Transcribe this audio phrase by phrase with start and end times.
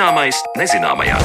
[0.00, 1.18] Zināmais nezināmajā.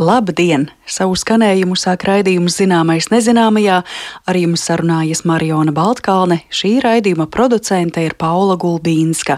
[0.00, 0.62] Labdien!
[0.88, 3.82] Savu skanējumu sāk raidījums Zināmais nezināmajā.
[4.24, 6.38] Ar jums sarunājas Mariona Baltkalne.
[6.48, 9.36] Šī raidījuma producente ir Paula Gulbīnska.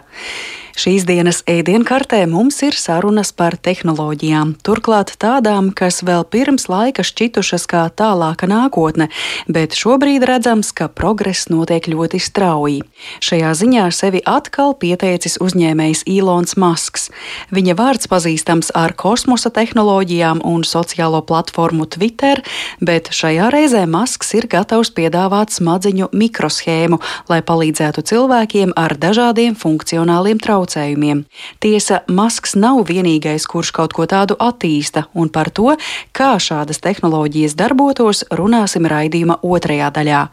[0.79, 7.65] Šīs dienas ēdienkartē mums ir sarunas par tehnoloģijām, turklāt tādām, kas vēl pirms laika šķitušas
[7.67, 9.09] kā tālāka nākotne,
[9.51, 12.85] bet šobrīd redzams, ka progress notiek ļoti strauji.
[13.19, 17.09] Šajā ziņā sevi atkal pieteicis uzņēmējs Ilons Masks.
[17.51, 22.45] Viņa vārds pazīstams ar kosmosa tehnoloģijām un sociālo platformu Twitter,
[22.79, 30.39] bet šajā reizē Masks ir gatavs piedāvāt smadziņu mikroshēmu, lai palīdzētu cilvēkiem ar dažādiem funkcionāliem
[30.39, 31.25] traucējumiem traucējumiem.
[31.61, 35.77] Tiesa, Masks nav vienīgais, kurš kaut ko tādu attīsta, un par to,
[36.13, 40.29] kā šādas tehnoloģijas darbotos, runāsim raidījuma otrajā daļā.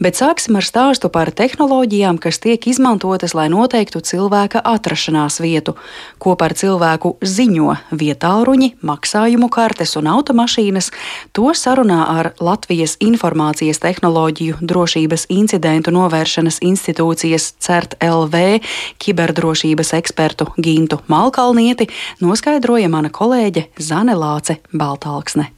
[0.00, 5.76] Bet sāksim ar stāstu par tehnoloģijām, kas tiek izmantotas, lai noteiktu cilvēka atrašanās vietu,
[6.18, 10.90] ko par cilvēku ziņo vietāluņi, maksājumu kartes un automašīnas.
[11.32, 18.60] To sarunā ar Latvijas Informācijas tehnoloģiju drošības incidentu novēršanas institūcijas CERT LV
[19.00, 21.88] kiberdrošības drošības ekspertu Gintu Malkalnieti
[22.20, 25.50] noskaidroja mana kolēģe Zane Lāce Baltāksne.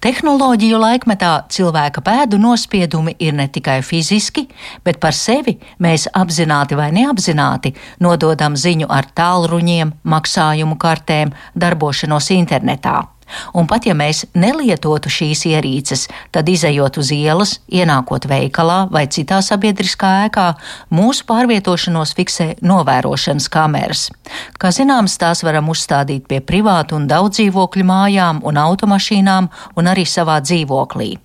[0.00, 4.48] Tehnoloģiju laikmetā cilvēka pēdu nospiedumi ir ne tikai fiziski,
[4.82, 13.04] bet par sevi mēs apzināti vai neapzināti nododam ziņu ar tālruņiem, maksājumu kartēm, darbošanos internetā.
[13.54, 19.40] Un pat ja mēs nelietotu šīs ierīces, tad izējot uz ielas, ienākot veikalā vai citā
[19.44, 20.48] sabiedriskā ēkā,
[20.94, 24.08] mūsu pārvietošanos fiksē novērošanas kameras.
[24.60, 30.06] Kā zināms, tās varam uzstādīt pie privātu un daudz dzīvokļu mājām un automašīnām un arī
[30.08, 31.16] savā dzīvoklī.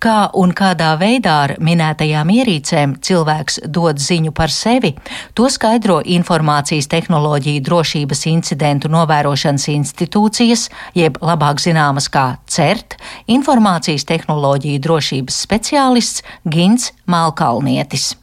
[0.00, 4.94] Kā un kādā veidā ar minētajām ierīcēm cilvēks dod ziņu par sevi,
[5.34, 12.96] to skaidro Informācijas tehnoloģiju drošības incidentu novērošanas institūcijas, jeb labāk zināmas kā CERT,
[13.30, 18.14] Informācijas tehnoloģiju drošības speciālists Gins Malkalnietis.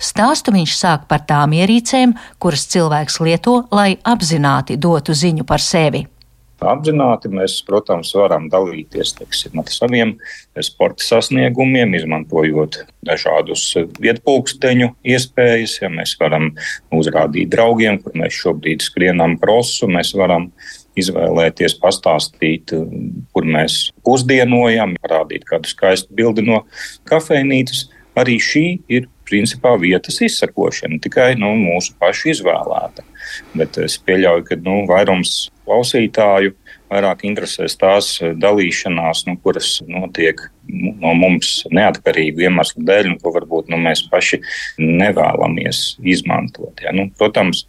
[0.00, 6.06] Stāstu viņš sāk par tām ierīcēm, kuras cilvēks lieto, lai apzināti dotu ziņu par sevi
[6.62, 7.30] apzināti.
[7.32, 10.14] Mēs, protams, varam dalīties teiksim, ar saviem
[10.62, 13.66] sporta sasniegumiem, izmantojot dažādus
[14.02, 15.80] vietpunkteņu iespējas.
[15.82, 16.52] Ja mēs varam
[16.94, 20.50] uzrādīt draugiem, kur mēs šobrīd skrienam krosu, mēs varam
[20.98, 22.70] izvēlēties, pastāstīt,
[23.34, 26.62] kur mēs pusdienojam, parādīt kādu skaistu bildi no
[27.10, 27.88] kafejnīcas.
[28.14, 33.02] Arī šī ir principā vietas izsakošana, tikai nu, mūsu pašu izvēlēta.
[33.58, 36.54] Bet es pieļauju, ka nu, vairums klausītāju
[36.92, 43.70] vairāk interesēs tās dalīšanās, nu, kuras notiek no mums neatkarīgu iemeslu dēļ, un ko varbūt
[43.72, 44.40] nu, mēs paši
[44.80, 45.82] nevēlamies
[46.14, 46.82] izmantot.
[46.84, 46.94] Ja?
[46.96, 47.64] Nu, protams,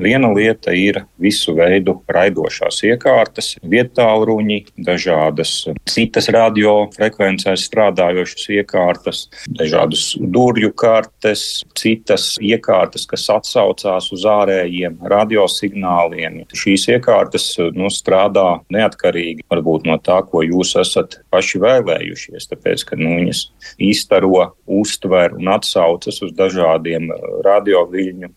[0.00, 5.54] viena lieta ir visu veidu raidošās iekārtas, vietāluņi, dažādas
[5.90, 16.42] citas radiofrekvencēs strādājošas iekārtas, dažādas durvju kartes, citas iekārtas, kas atsaucās uz ārējiem radiosignāliem.
[16.54, 22.84] Šīs iekārtas nu, strādā neatkarīgi varbūt no tā, ko jūs esat paši vēlējušies mainīties, tāpēc,
[22.84, 28.28] ka nu, viņas izstaro, uztver un atsaucas uz dažādiem uh, radioviļņu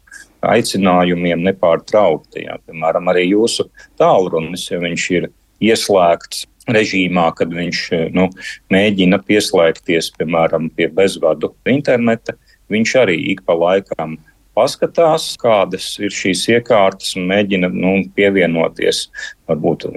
[0.41, 2.45] aicinājumiem nepārtraukti.
[2.45, 2.57] Jā.
[2.65, 8.29] Piemēram, arī jūsu tālrunis, ja viņš ir ieslēgts režīmā, kad viņš uh, nu,
[8.69, 12.37] mēģina pieslēgties, piemēram, pie bezvadu interneta,
[12.69, 14.17] viņš arī ik pa laikam
[14.57, 19.05] paskatās, kādas ir šīs iekārtas un mēģina nu, pievienoties
[19.47, 19.87] varbūt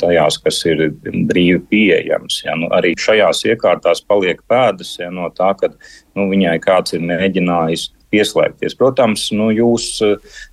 [0.00, 2.40] tajās, kas ir brīvi pieejamas.
[2.46, 2.56] Ja.
[2.58, 5.70] Nu, arī šajās iekārtās paliek pēdas ja, no tā, ka
[6.16, 8.76] nu, viņai kāds ir mēģinājis pieslēgties.
[8.78, 9.88] Protams, nu, jūs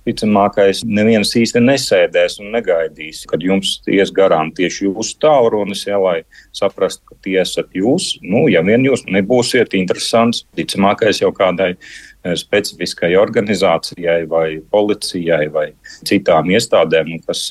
[0.06, 6.16] ticamākais neviens īsti nesēdēs un negaidīs, kad jums ies garām tieši jūsu tālrunis, ja, lai
[6.56, 8.14] saprastu, ka tie esat jūs.
[8.24, 11.74] Nu, ja vien jūs nebūsiet interesants, ticamākais jau kādai
[12.40, 15.66] specifiskai organizācijai vai policijai vai
[16.08, 17.50] citām iestādēm, kas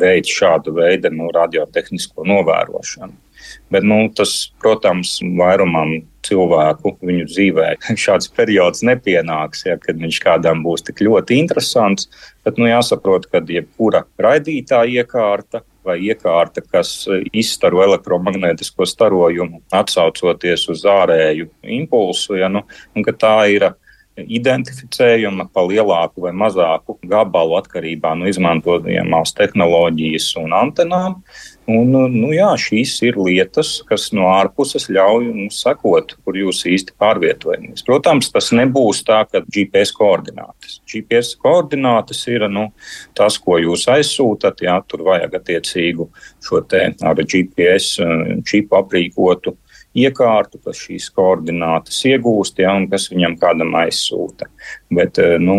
[0.00, 3.22] veic šādu veidu nu, radiotehnisko novērošanu.
[3.70, 4.32] Bet, nu, tas,
[4.62, 7.68] protams, vairumam cilvēku viņu dzīvē
[8.04, 12.10] šāds periods nepienāks, ja, kad viņš kādam būs tik ļoti interesants.
[12.46, 20.82] Bet nu, jāsaprot, ka jebkura raidītāja iekārta vai iekārta, kas izstaro elektromagnētisko starojumu, atsaucoties uz
[20.90, 22.64] ārēju impulsu, ja, nu,
[22.94, 23.68] un ka tā ir
[24.16, 31.20] identificējama pa lielāku vai mazāku gabalu atkarībā no izmantojamās tehnoloģijas un antenām.
[31.66, 36.94] Un, nu, jā, šīs ir lietas, kas no ārpuses ļauj mums sekot, kur jūs īsti
[37.00, 37.82] pārvietojamies.
[37.86, 40.78] Protams, tas nebūs tā, ka GPS koordinātes.
[40.86, 42.68] GPS koordinātes ir nu,
[43.18, 44.62] tas, ko jūs aizsūtat.
[44.62, 46.06] Jā, tur vajag attiecīgu
[46.46, 49.56] šo te ar GPS eh, čipu aprīkotu
[49.96, 54.48] iekārtu, kas šīs koordinātas iegūst, ja, un kas viņam kādam aizsūta.
[54.92, 55.56] Bet, eh, nu,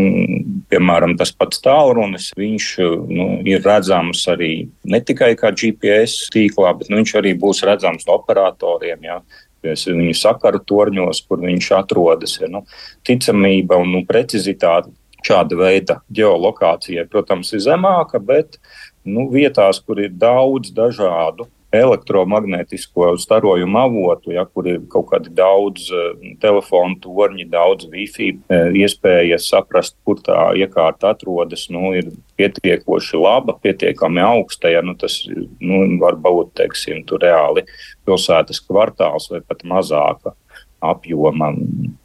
[0.71, 2.69] piemēram, tas pats tālrunis, viņš
[3.09, 8.07] nu, ir redzams arī ne tikai kā GPS tīklā, bet nu, viņš arī būs redzams
[8.07, 9.03] operatoriem.
[9.03, 9.21] Ja,
[9.67, 12.37] Viņu sakaru torņos, kur viņš atrodas.
[12.39, 12.61] Ja, nu,
[13.03, 14.93] ticamība un nu, precizitāte
[15.25, 18.59] šāda veida geolokācijai, protams, ir zemāka, bet
[19.03, 25.89] nu, vietās, kur ir daudz dažādu elektromagnētisko starojumu avotu, ja, kur ir kaut kādi daudz
[25.93, 33.21] uh, telefonu torņi, daudz Wi-Fi uh, iespējas saprast, kur tā iekārta atrodas, nu, ir pietiekoši
[33.21, 34.71] laba, pietiekami augsta.
[34.73, 37.65] Ja, nu, tas nu, var būt teiksim, reāli
[38.07, 40.35] pilsētas kvartāls vai pat mazāka
[40.83, 41.53] apjoma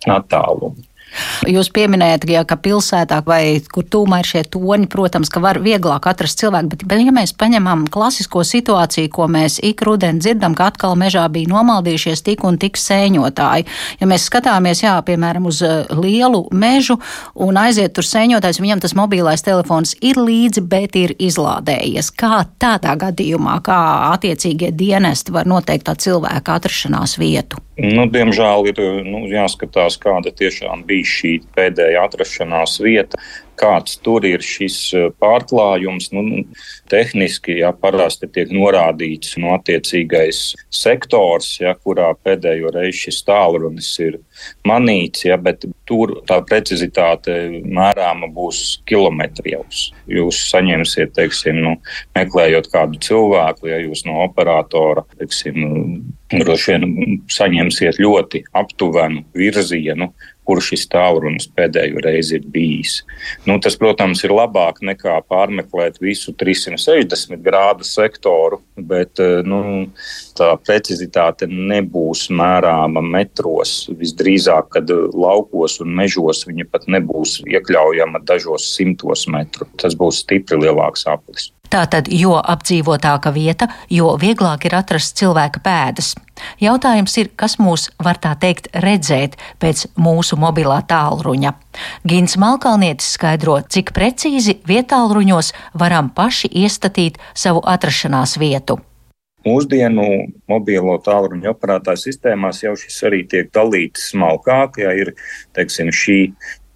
[0.09, 0.92] attāluma.
[1.49, 6.07] Jūs pieminējat, ja, ka pilsētā vai kur tūmā ir šie toņi, protams, ka var vieglāk
[6.09, 10.71] atrast cilvēku, bet, bet ja mēs paņemam klasisko situāciju, ko mēs ik rudeni dzirdam, ka
[10.73, 13.67] atkal mežā bija nomaldījušies tik un tik sēņotāji,
[14.01, 16.99] ja mēs skatāmies, jā, piemēram, uz eh, lielu mežu
[17.35, 22.13] un aiziet tur sēņotājs, viņam tas mobilais telefons ir līdzi, bet ir izlādējies.
[22.17, 23.81] Kā tādā gadījumā, kā
[24.13, 27.61] attiecīgie dienesti var noteikt tā cilvēka atrašanās vietu?
[27.83, 33.19] Nu, diemžēl ir nu, jāskatās, kāda tiešām bija šī pēdējā atrašanās vieta
[33.61, 36.11] kāds tur ir šis eh, pārklājums.
[36.15, 36.43] Nu, nu,
[36.93, 44.19] tehniski ja, parasti tiek norādīts no attiecīgais sektors, ja, kurā pēdējo reizi šis tālrunis ir
[44.69, 49.91] manīts, ja, bet tur tā precizitāte mērāma būs kilometros.
[50.11, 51.77] Jūs saņemsiet, teiksim, nu,
[52.17, 56.03] meklējot kādu cilvēku, ja jūs no operatora, teiksim,
[56.33, 60.13] droši vien saņemsiet ļoti aptuvenu virzienu,
[60.49, 62.99] kur šis tālrunis pēdējo reizi ir bijis.
[63.47, 69.63] Nu, tas, protams, ir labāk nekā pārmeklēt visu 360 grādu sektoru, bet eh, nu,
[70.39, 73.87] tā precizitāte nebūs mērāma metros.
[74.03, 79.69] Visdrīzāk, kad laukos un mežos viņa pat nebūs iekļaujama dažos simtos metru.
[79.81, 81.53] Tas būs stipri lielāks aplis.
[81.73, 86.11] Tātad, jo apdzīvotāka vieta, jo vieglāk ir atrast cilvēka pēdas.
[86.61, 91.55] Jautājums ir, kas mūs var tā teikt redzēt pēc mūsu mobilā tālruņa.
[92.05, 98.83] Gins Malkalnietis skaidro, cik precīzi vietālruņos varam paši iestatīt savu atrašanās vietu.
[99.43, 100.05] Mūsdienu
[100.53, 105.17] mobilo tālruņa operētāju sistēmās jau šis arī tiek dalīts smalkāk, ja ir
[105.57, 106.19] teiksim, šī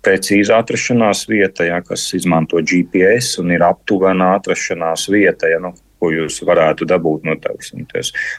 [0.07, 5.51] precīza atrašanās vieta, ja, kas izmanto GPS un ir aptuvena atrašanās vieta.
[5.51, 7.87] Ja, nu, ko jūs varētu dabūt no teiksim,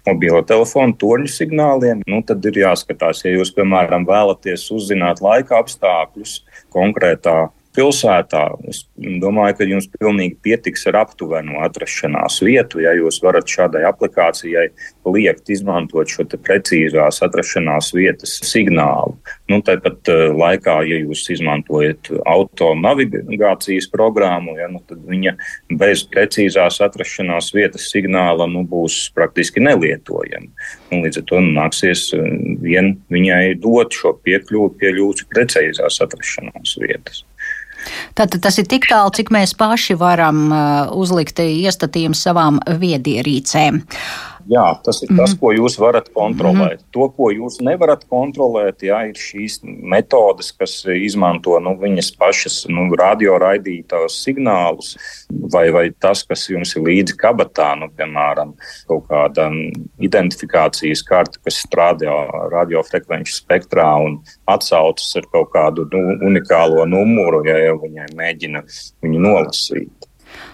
[0.06, 6.40] mobilo telefonu torņu signāliem, nu, tad ir jāskatās, ja jūs, piemēram, vēlaties uzzināt laika apstākļus
[6.74, 8.44] konkrētā pilsētā.
[8.70, 14.68] Es domāju, ka jums pilnīgi pietiks ar aptuvenu atrašanās vietu, ja jūs varat šādai aplikācijai
[15.08, 19.16] liekt izmantot šo precīzās atrašanās vietas signālu.
[19.52, 25.38] Nu, tāpat uh, laikā, ja jūs izmantojat auto navigācijas programmu, ja, nu, tad viņa
[25.80, 30.52] bez precīzās atrašanās vietas signāla nu, būs praktiski nelietojama.
[30.92, 32.28] Nu, līdz ar to nu, nāksies uh,
[32.64, 37.24] vien viņai dot šo piekļuvi pie jūsu precīzās atrašanās vietas.
[38.18, 40.62] Tātad tas ir tik tālu, cik mēs paši varam uh,
[40.98, 43.84] uzlikt iestatījums savām viedierīcēm.
[44.48, 45.40] Jā, tas ir mm tas, mhm.
[45.42, 46.82] ko jūs varat kontrolēt.
[46.84, 46.90] Mm.
[46.96, 52.86] To, ko jūs nevarat kontrolēt, jā, ir šīs metodes, kas izmanto nu, viņas pašas nu,
[53.00, 54.94] radioraidītājus signālus,
[55.54, 58.54] vai, vai tas, kas jums ir līdzi kabatā, nu, piemēram,
[58.90, 59.50] kaut kāda
[60.06, 62.14] identifikācijas karte, kas strādā
[62.54, 68.64] radiofrekvenču spektrā un atsaucas ar kaut kādu nu, unikālo numuru, ja jau viņai mēģina
[69.04, 70.07] viņu nolasīt.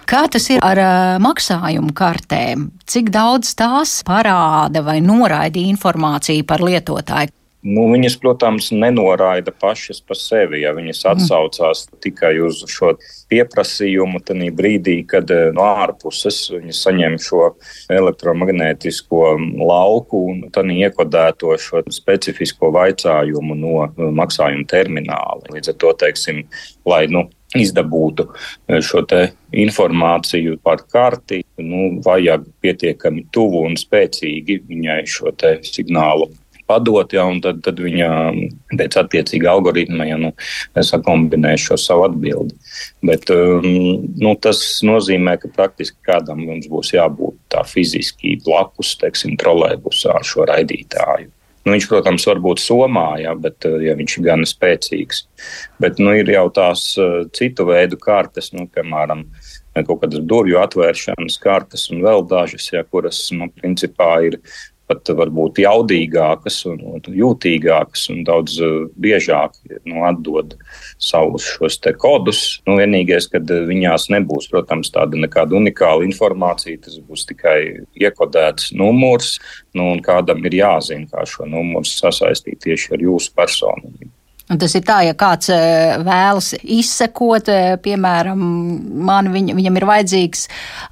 [0.10, 2.68] Kā tas ir ar uh, maksājumu kartēm?
[2.90, 7.34] Cik daudz tās parāda vai noraida informāciju par lietotāju?
[7.64, 10.60] Nu, viņas, protams, nenoraida pašas par sevi.
[10.66, 11.12] Ja viņas mhm.
[11.14, 12.94] atsaucās tikai uz šo
[13.32, 17.54] pieprasījumu, tad brīdī, kad no ārpuses viņi saņem šo
[17.94, 19.24] elektromagnētisko
[19.64, 23.88] lauku un tad iekodēto šo specifisko vaicājumu no
[24.20, 25.56] maksājuma termināla.
[25.56, 26.44] Līdz ar to, teiksim,
[26.90, 27.30] lai nu,
[27.60, 29.04] izdabūtu eh, šo
[29.64, 35.34] informāciju par karti, nu, vajag pietiekami tuvu un spēcīgi viņai šo
[35.68, 36.32] signālu
[36.68, 38.10] padot, ja, un tad, tad viņa
[38.80, 40.32] pēc attiecīga algoritma ja, nu,
[40.74, 42.56] sakombinē šo savu atbildi.
[43.06, 43.68] Bet, um,
[44.24, 50.28] nu, tas nozīmē, ka praktiski kādam mums būs jābūt tā fiziski blakus, teiksim, trolēbusā ar
[50.28, 51.32] šo raidītāju.
[51.64, 55.24] Nu, viņš, protams, var būt somā, ja, bet, ja viņš ir gan spēcīgs.
[55.80, 56.90] Bet nu, ir jau tās
[57.38, 59.24] citu veidu kartes, nu, piemēram,
[59.88, 64.42] kaut kādas durvju atvēršanas kartes un vēl dažas, ja, kuras, nu, principā ir
[64.90, 69.56] pat varbūt jaudīgākas un, un jūtīgākas un daudz uh, biežāk
[69.88, 70.56] nu, atdod
[71.02, 72.42] savus šos kodus.
[72.68, 77.58] Nu, vienīgais, kad uh, viņās nebūs, protams, tāda nekāda unikāla informācija, tas būs tikai
[78.00, 79.38] iekodēts numurs,
[79.74, 84.12] nu, un kādam ir jāzina, kā šo numuru sasaistīt tieši ar jūsu personību.
[84.54, 85.58] Un tas ir tā, ja kāds e,
[86.06, 88.44] vēlas izsekot, e, piemēram,
[89.08, 90.44] man viņ, viņam ir vajadzīgs,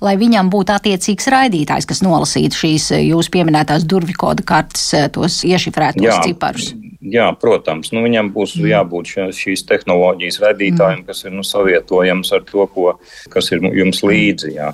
[0.02, 5.44] lai viņam būtu attiecīgs raidītājs, kas nolasītu šīs e, jūsu pieminētās durvju kodu kartes, tos
[5.46, 6.24] iešifrētos Jā.
[6.26, 6.72] ciparus.
[7.02, 8.68] Jā, protams, nu, viņam būs mm.
[8.70, 11.08] jābūt šīs tehnoloģijas radītājiem, mm.
[11.08, 12.92] kas ir nu, savietojams ar to, ko,
[13.34, 14.52] kas ir jums līdzi.
[14.60, 14.68] Jā.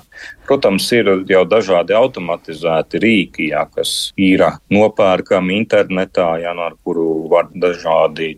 [0.48, 7.08] Protams, ir jau dažādi automatizēti rīki, jā, kas ir nopērkami internetā, jā, no ar kuru
[7.32, 8.34] var dažādi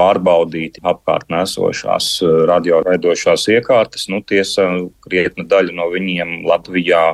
[0.00, 4.08] pārbaudīt apkārtnē esošās eh, radioraidošās iekārtas.
[4.12, 4.68] Nu, tiesa,
[5.04, 7.04] krietna daļa no viņiem Latvijā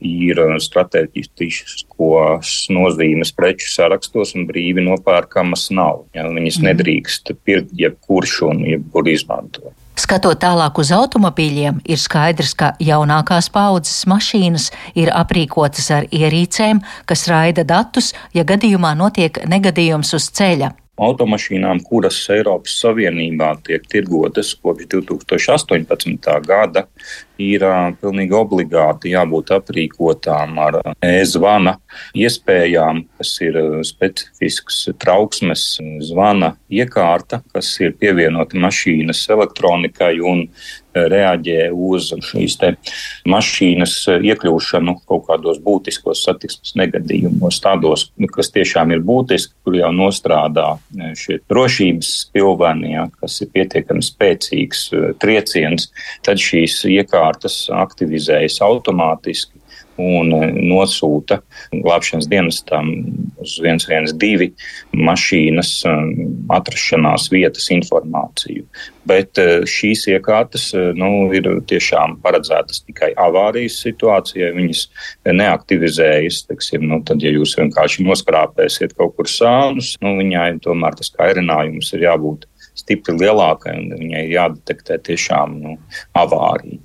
[0.00, 6.06] ir eh, strateģiskos nozīmes preču sarakstos un brīvi nopērkamas nav.
[6.16, 6.70] Ja, viņas mm.
[6.70, 9.76] nedrīkst pirkt jebkurš un jebkur izmantot.
[10.00, 16.80] Skatot tālāk uz automobīļiem, ir skaidrs, ka jaunākās paudzes mašīnas ir aprīkotas ar ierīcēm,
[17.10, 24.52] kas raida datus, ja gadījumā notiek negadījums uz ceļa automašīnām, kuras Eiropas Savienībā tiek tirgotas
[24.60, 26.30] kopš 2018.
[26.46, 26.86] gada,
[27.40, 27.64] ir
[28.00, 31.76] pilnīgi obligāti jābūt aprīkotām ar e-zvana
[32.16, 35.64] iespējām, kas ir specifisks trauksmes
[36.10, 40.46] zvana iekārta, kas ir pievienota mašīnas elektronikai un
[40.94, 42.56] reaģē uz šīs
[43.30, 50.72] mašīnas iekļūšanu kaut kādos būtiskos satiksmes negadījumos, tādos, kas tiešām ir būtiski, kur jau nostrādā
[51.18, 54.88] šie drošības pilveni, ja, kas ir pietiekami spēcīgs
[55.22, 55.90] trieciens,
[56.26, 59.59] tad šīs iekārtas aktivizējas automātiski
[60.00, 61.40] un e, nosūta
[61.72, 62.90] glābšanas dienestam
[63.40, 65.94] uz 112 mašīnas e,
[66.56, 68.66] atrašanās vietas informāciju.
[69.10, 74.52] Bet e, šīs iekārtas nu, ir tiešām paredzētas tikai avārijas situācijai.
[74.56, 74.84] Viņas
[75.40, 76.44] neaktivizējas.
[76.50, 81.92] Teksim, nu, tad, ja jūs vienkārši noskrāpēsiet kaut kur sānus, nu, viņai tomēr tas kairinājums
[81.96, 82.46] ir jābūt
[82.80, 85.76] stipri lielākai un viņai jādetektē tiešām nu,
[86.16, 86.80] avārija.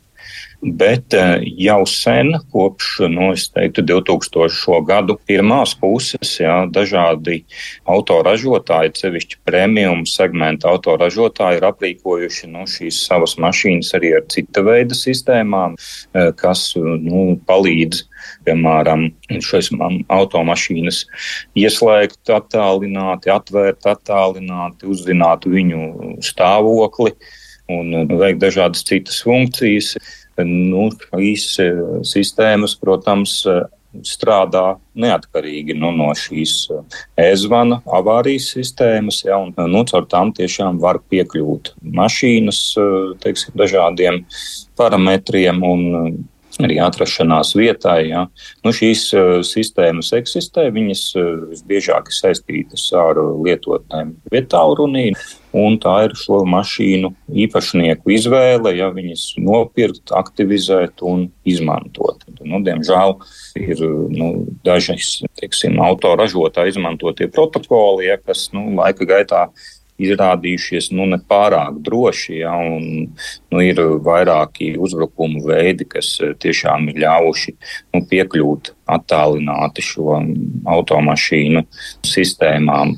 [0.66, 4.80] Bet eh, jau sen, kopš nu, teiktu, 2000.
[4.88, 7.44] gadu pirmās puses, jā, dažādi
[7.86, 14.98] autoražotāji, sevišķi premium segmenta autoražotāji, ir aprīkojuši nu, šīs savas mašīnas arī ar cita veida
[14.98, 18.02] sistēmām, eh, kas nu, palīdz
[18.46, 19.72] piemēram, šīs
[20.10, 21.06] automašīnas
[21.62, 27.14] ieslēgt attālināti, atvērt attālināti, uzzināt viņu stāvokli
[27.72, 29.96] un veikt dažādas citas funkcijas.
[30.44, 31.72] Nu, šīs e,
[32.04, 33.62] sistēmas, protams, e,
[34.04, 36.82] strādā neatkarīgi nu, no šīs e,
[37.30, 42.62] e-zvana avārijas sistēmas, ja, un nu, caur tām tiešām var piekļūt mašīnas
[43.24, 44.26] teiksim, dažādiem
[44.76, 46.26] parametriem un
[46.64, 48.10] arī atrašanās vietai.
[48.12, 48.26] Ja.
[48.64, 55.10] Nu, šīs uh, sistēmas eksistē, viņas uh, visbiežāk ir saistītas ar lietotnēm vietālrunī.
[55.56, 57.14] Un tā ir šo mašīnu
[57.46, 62.26] īpašnieku izvēle, ja viņas nopirkt, aktivizēt un izmantot.
[62.42, 63.16] Nu, diemžēl
[63.62, 64.30] ir nu,
[64.68, 65.22] dažas
[65.86, 69.46] autoražotāji izmantotie protokoli, ja, kas nu, laika gaitā
[70.02, 72.42] izrādījušies nu, nepārāk droši.
[72.42, 73.16] Ja, un,
[73.54, 77.56] nu, ir vairāki uzbrukumu veidi, kas tiešām ir ļāvuši
[77.96, 80.20] nu, piekļūt attālināti šo
[80.76, 81.66] automašīnu
[82.08, 82.98] sistēmām.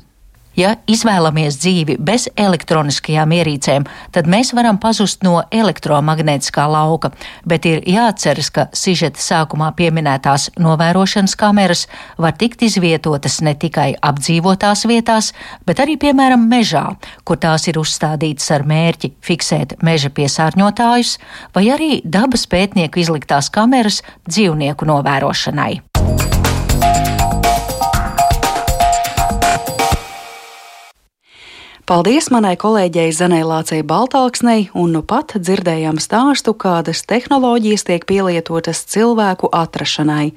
[0.58, 7.12] Ja izvēlamies dzīvi bez elektroniskajām ierīcēm, tad mēs varam pazust no elektromagnētiskā lauka,
[7.46, 11.84] bet ir jāatceras, ka sižeta sākumā pieminētās novērošanas kameras
[12.18, 15.30] var tikt izvietotas ne tikai apdzīvotās vietās,
[15.68, 16.88] bet arī, piemēram, mežā,
[17.22, 21.18] kur tās ir uzstādītas ar mērķi fiksēt meža piesārņotājus,
[21.54, 25.76] vai arī dabas pētnieku izliktās kameras dzīvnieku novērošanai.
[31.88, 38.82] Paldies manai kolēģei Zanai Lācei Baltāksnei, un nu pat dzirdējām stāstu, kādas tehnoloģijas tiek pielietotas
[38.92, 40.34] cilvēku atrašanai.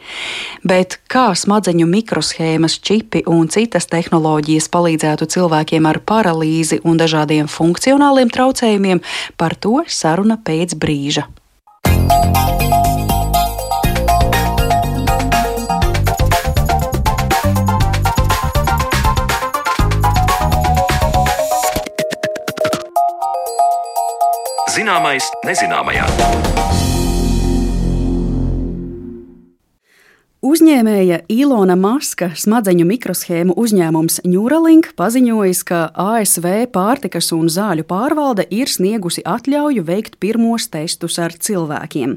[0.63, 8.31] Bet kā smadzeņu mikroshēmas, čipi un citas tehnoloģijas palīdzētu cilvēkiem ar paralīzi un dažādiem funkcionāliem
[8.31, 9.03] traucējumiem,
[9.35, 11.27] par to saruna pēc brīža.
[24.81, 26.50] Zināmais nezināmajā.
[30.41, 38.65] Uzņēmēja Ilona Maska smadzeņu mikroshēmu uzņēmums Neuralink paziņojis, ka ASV pārtikas un zāļu pārvalde ir
[38.65, 42.15] sniegusi atļauju veikt pirmos testus ar cilvēkiem.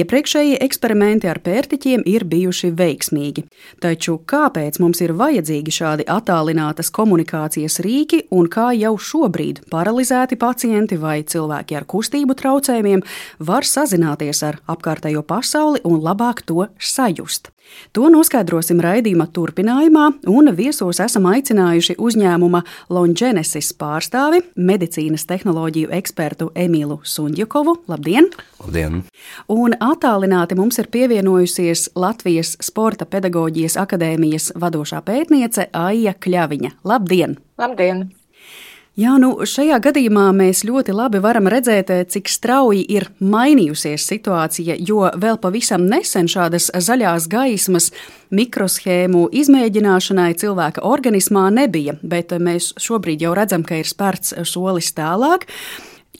[0.00, 3.44] Iepriekšējie eksperimenti ar pērtiķiem ir bijuši veiksmīgi.
[3.84, 10.96] Taču kāpēc mums ir vajadzīgi šādi attālinātas komunikācijas rīki un kā jau šobrīd paralizēti pacienti
[11.04, 13.04] vai cilvēki ar kustību traucējumiem
[13.44, 17.52] var sazināties ar apkārtējo pasauli un labāk to sajust?
[17.96, 27.00] To noskaidrosim raidījuma turpinājumā, un viesos esam aicinājuši uzņēmuma Longenesis pārstāvi, medicīnas tehnoloģiju ekspertu Emīlu
[27.04, 27.78] Sundjukovu.
[27.88, 28.30] Labdien!
[28.60, 29.02] Labdien!
[29.52, 36.76] Un attālināti mums ir pievienojusies Latvijas Sporta pedagoģijas akadēmijas vadošā pētniece Aija Kļaviņa.
[36.84, 37.38] Labdien!
[37.58, 38.08] Labdien!
[38.98, 45.04] Jā, nu šajā gadījumā mēs ļoti labi varam redzēt, cik strauji ir mainījusies situācija, jo
[45.14, 47.92] vēl pavisam nesen šādas zaļās gaismas
[48.34, 55.46] mikroshēmu izmēģināšanai cilvēka organismā nebija, bet mēs šobrīd jau redzam, ka ir spērts solis tālāk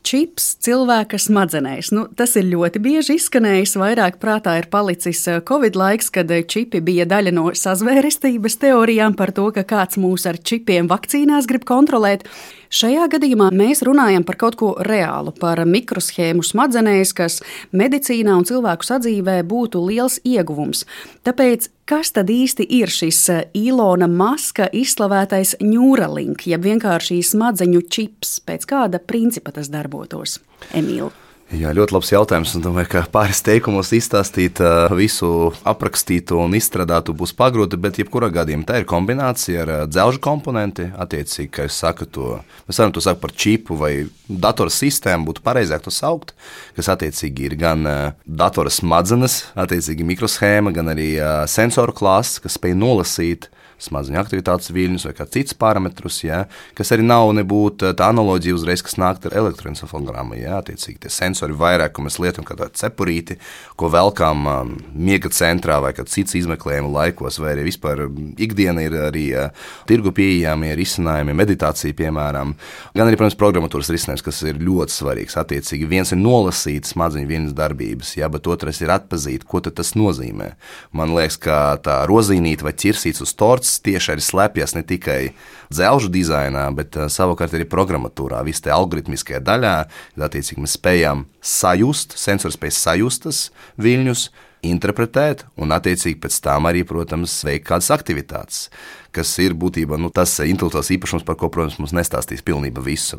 [0.08, 1.90] čips cilvēka smadzenēs.
[1.94, 3.76] Nu, tas ir ļoti bieži izskanējis.
[3.80, 9.16] Vairāk prātā ir palicis eh, Covid laiks, kad eh, čipi bija daļa no sazvērestības teorijām
[9.18, 12.26] par to, ka kāds mūs ar čipiem vakcīnās grib kontrolēt.
[12.69, 17.41] Šajā gadījumā mēs runājam par kaut ko reālu, par mikroshēmu smadzenēs, kas
[17.73, 20.85] medicīnā un cilvēku sadzīvē būtu liels ieguvums.
[21.25, 23.23] Tāpēc Kas tad īsti ir šis
[23.57, 30.37] Ilona eh, Maska izslavētais Neuralink, jeb vienkārši smadzeņu čips, pēc kāda principa tas darbotos?
[30.77, 31.27] Emīlija.
[31.49, 32.50] Jā, ļoti labs jautājums.
[32.52, 34.61] Es domāju, ka pāris teikumos izstāstīt
[34.93, 40.91] visu aprakstītu un izstrādātu būs pagrūti, bet jebkurā gadījumā tā ir kombinācija ar dzelžu komponenti.
[40.93, 42.34] Attiecīgi, kā jūs sakat, to
[42.69, 43.93] mēs varam to saukt par čipu vai
[44.28, 46.34] datora sistēmu, būtu pareizāk to saukt,
[46.76, 47.89] kas attiecīgi ir gan
[48.28, 51.15] datora smadzenes, attiecīgi mikroshēma, gan arī
[51.49, 53.49] sensoru klāsts, kas spēj nolasīt
[53.82, 56.43] smadzeņu aktivitātes viļņus vai kāds cits parametrus, ja,
[56.78, 60.38] kas arī nav nebūtu tā analoģija uzreiz, kas nāk ar elektroencefalogrammu.
[60.38, 63.38] Ja, attiecīgi tie sensori vairāk, ko mēs lietojam kā tādu cepurīti,
[63.78, 68.84] ko velkam um, miega centrā vai kādā cits izmeklējuma laikos, vai arī vispār um, ikdiena
[68.84, 72.54] ir arī uh, tirgu pieejami risinājumi, meditācija, piemēram,
[72.97, 75.38] gan arī, protams, programmatūras risinājums, kas ir ļoti svarīgs.
[75.38, 80.52] Attiecīgi, viens ir nolasīt smadzeņu vienas darbības, ja, bet otrs ir atpazīt, ko tas nozīmē.
[80.97, 85.21] Man liekas, ka tā rozīnīte vai ķirsīts uz torts pats tieši arī slēpjas ne tikai
[85.69, 89.76] dzelžu dizainā, bet uh, savukārt arī programmatūrā, visā tajā algoritmiskajā daļā.
[90.17, 93.43] Attiecīgi mēs spējam sajust, sensors spēj sajust tas
[93.81, 94.31] viļņus,
[94.67, 98.65] interpretēt un, attiecīgi, pēc tam arī, protams, veikt kādas aktivitātes
[99.14, 103.18] kas ir būtībā nu, tas intelektuāls īpašums, par ko, protams, mums nestāstīs pilnībā visu.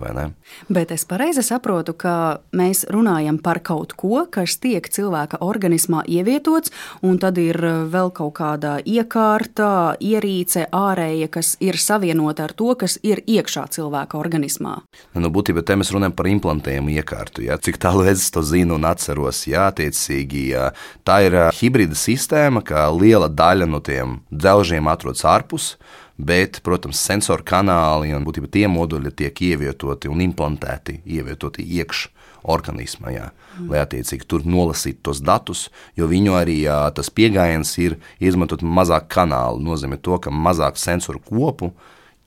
[0.70, 2.14] Bet es pareizi saprotu, ka
[2.56, 6.72] mēs runājam par kaut ko, kas tiek cilvēka organismā ievietots,
[7.06, 7.58] un tad ir
[7.92, 14.20] vēl kaut kāda iekārta, ierīce, ārēja, kas ir savienota ar to, kas ir iekšā cilvēka
[14.20, 14.78] organismā.
[15.16, 17.44] Nu, nu būtībā te mēs runājam par implantējumu iekārtu.
[17.48, 17.58] Ja?
[17.58, 20.70] Cik tālu es to zinu un atceros, jā, attiecīgi, jā.
[21.08, 25.74] tā ir hibrīda sistēma, ka liela daļa no tiem dzelžiem atrodas ārpus
[26.20, 32.16] bet, protams, sensoru kanāli un būtībā tie moduļi tiek ievietoti un implantēti, ievietoti iekšā
[32.50, 33.28] organismā, jā,
[33.58, 33.70] mm.
[33.72, 35.68] lai attiecīgi tur nolasītu tos datus,
[36.00, 39.60] jo viņu arī jā, tas pieejams ir izmantot mazāk kanālu.
[39.64, 41.74] Nozīmē to, ka mazāk sensoru kopu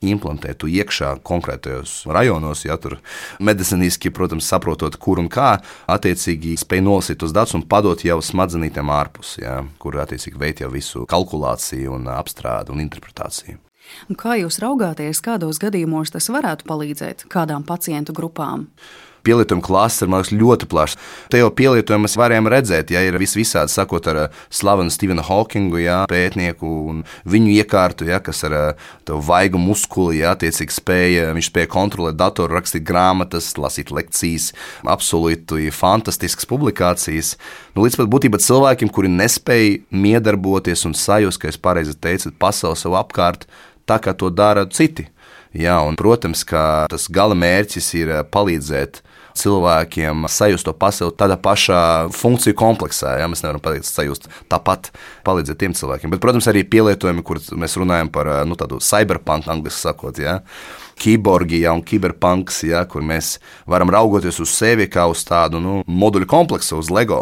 [0.03, 2.97] implantētu iekšā konkrētajos rajonos, ja tur
[3.39, 5.55] medicīniski, protams, saprotot, kur un kā,
[5.89, 10.73] attiecīgi spēj nolasīt tos datus un padot jau smadzenītēm ārpus, ja, kur attiecīgi veikt jau
[10.73, 13.61] visu kalkulāciju, un apstrādi un interpretāciju.
[14.19, 18.69] Kā jūs raugāties, kādos gadījumos tas varētu palīdzēt kādām pacientu grupām?
[19.23, 20.97] pielietojuma klases ir liekas, ļoti plašs.
[21.31, 25.23] Te jau pielietojumu mēs varējām redzēt, ja ir vis visādi sakot ar uh, slavenu Stevenu
[25.25, 30.75] Hawkingu, ja, pētnieku un viņu iekārtu, ja, kas ar uh, to vaigu muskuli, ja, attiecīgi
[30.75, 34.51] spēja, viņš spēja kontrolēt datoru, rakstīt grāmatas, lasīt lekcijas,
[34.83, 37.35] absolūti fantastiskas publikācijas.
[37.77, 42.79] Nu, līdz pat būtībā cilvēkiem, kuri nespēja miedarboties un sajust, ka es pareizi teicu, pasauli
[42.79, 43.47] sev apkārt,
[43.89, 45.09] tā kā to dara citi.
[45.53, 49.03] Jā, un, protams, ka tas gala mērķis ir palīdzēt
[49.37, 51.79] cilvēkiem sajust to pasauli tādā pašā
[52.13, 53.17] funkciju kompleksā.
[53.21, 53.29] Ja?
[53.29, 54.91] Mēs nevaram pateikt, sajust tāpat,
[55.25, 56.13] palīdzēt tiem cilvēkiem.
[56.13, 60.21] Bet, protams, arī pielietojumi, kur mēs runājam par nu, tādu cyberpunk, angļuiski sakot.
[60.21, 60.39] Ja?
[61.03, 63.35] Kiborgi ja, un kiberpunks, ja, kur mēs
[63.69, 67.21] varam raugoties uz sevi kā uz tādu nu, moduļu kompleksu, uz LEGO,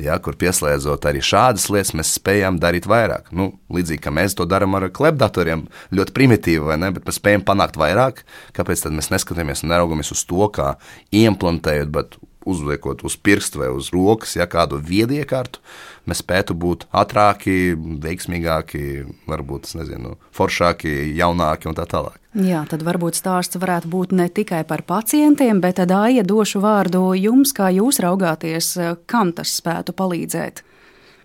[0.00, 3.28] ja, kur pieslēdzot arī šādas lietas, mēs spējam darīt vairāk.
[3.36, 6.92] Nu, līdzīgi kā mēs to darām ar klepdatoriem, ļoti primitīvi, ne?
[6.96, 8.24] Bet mēs spējam panākt vairāk.
[8.56, 10.74] Kāpēc mēs neskatāmies un neraugamies uz to, kā
[11.14, 15.60] implantējot, bet uzliekot uz pirksta vai uz rokas, ja kādu viediekārtu,
[16.08, 18.84] mēs spētu būt ātrāki, veiksmīgāki,
[19.28, 22.16] varbūt nezinu, foršāki, jaunāki un tā tālāk.
[22.38, 27.54] Jā, tad varbūt stāsts varētu būt ne tikai par pacientiem, bet Aija došu vārdu jums,
[27.56, 28.74] kā jūs raugāties,
[29.08, 30.62] kam tas spētu palīdzēt.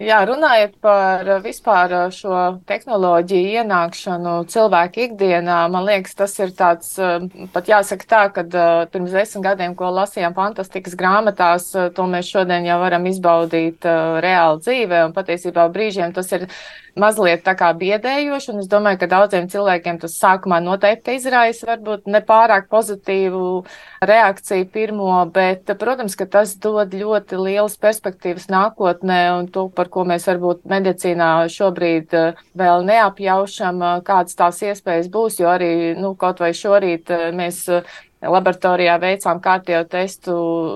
[0.01, 6.95] Jā, runājot par vispār šo tehnoloģiju ienākšanu cilvēku ikdienā, man liekas, tas ir tāds,
[7.53, 8.43] pat jāsaka tā, ka
[8.89, 13.85] pirms desmit gadiem, ko lasījām fantastikas grāmatās, to mēs šodien jau varam izbaudīt
[14.25, 16.47] reāli dzīvē, un patiesībā brīžiem tas ir
[16.99, 22.09] mazliet tā kā biedējoši, un es domāju, ka daudziem cilvēkiem tas sākumā noteikti izraisa varbūt
[22.11, 23.63] nepārāk pozitīvu
[24.05, 30.05] reakciju pirmo, bet, protams, ka tas dod ļoti lielas perspektīvas nākotnē, un to, par ko
[30.09, 36.13] mēs varbūt medicīnā šobrīd eh, vēl neapjaušam, eh, kādas tās iespējas būs, jo arī, nu,
[36.19, 37.65] kaut vai šorīt eh, mēs
[38.29, 40.33] laboratorijā veicām kārtējo testu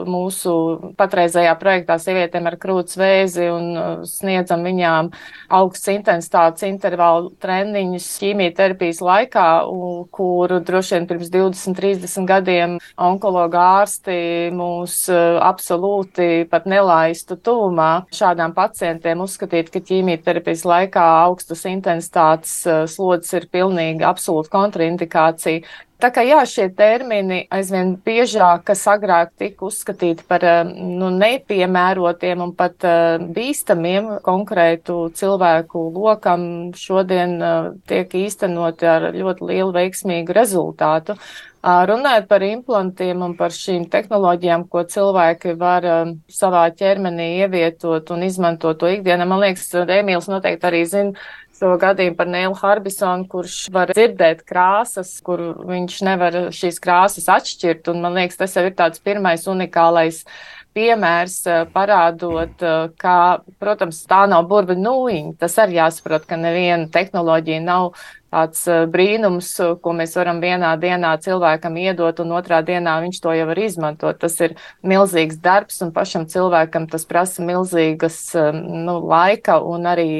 [0.09, 0.53] mūsu
[0.99, 5.11] patreizējā projektā sievietēm ar krūts vēzi un uh, sniedzam viņām
[5.57, 9.47] augsts intensitātes intervālu treniņus ķīmijterapijas laikā,
[10.13, 12.77] kur droši vien pirms 20, 30 gadiem
[13.09, 14.17] onkologa ārsti
[14.55, 22.85] mūs uh, absolūti pat nelaistu tūmā šādām pacientiem uzskatīt, ka ķīmijterapijas laikā augstas intensitātes uh,
[22.89, 25.65] slodzes ir pilnīgi absolūta kontraindikācija.
[25.97, 32.43] Tā kā jā, šie termini aizvien biežāk, kas agrāk tika uzskatīti par eh, nu, nepiemērotiem
[32.45, 36.43] un pat uh, bīstamiem konkrētu cilvēku lokam,
[36.77, 41.17] šodien uh, tiek īstenoti ar ļoti lielu veiksmīgu rezultātu.
[41.17, 45.89] Uh, runājot par implantiem un par šīm tehnoloģijām, ko cilvēki var
[46.29, 51.27] savā ķermenī ievietot un izmantot to ikdienā, man liekas, Emīls noteikti arī zina
[51.59, 57.89] to gadījumu par Nēlu Harbisonu, kurš var dzirdēt krāsas, kur viņš nevar šīs krāsas atšķirt.
[57.93, 60.23] Un man liekas, tas jau ir tāds pirmais unikālais
[60.77, 63.17] piemērs eh, parādot, eh, kā,
[63.61, 65.35] protams, tā nav burba nūjiņa.
[65.41, 67.93] Tas arī jāsaprot, ka neviena tehnoloģija nav
[68.33, 69.49] tāds eh, brīnums,
[69.81, 74.19] ko mēs varam vienā dienā cilvēkam iedot, un otrā dienā viņš to jau var izmantot.
[74.21, 78.21] Tas ir milzīgs darbs, un pašam cilvēkam tas prasa milzīgas
[78.57, 80.11] nu, laika un arī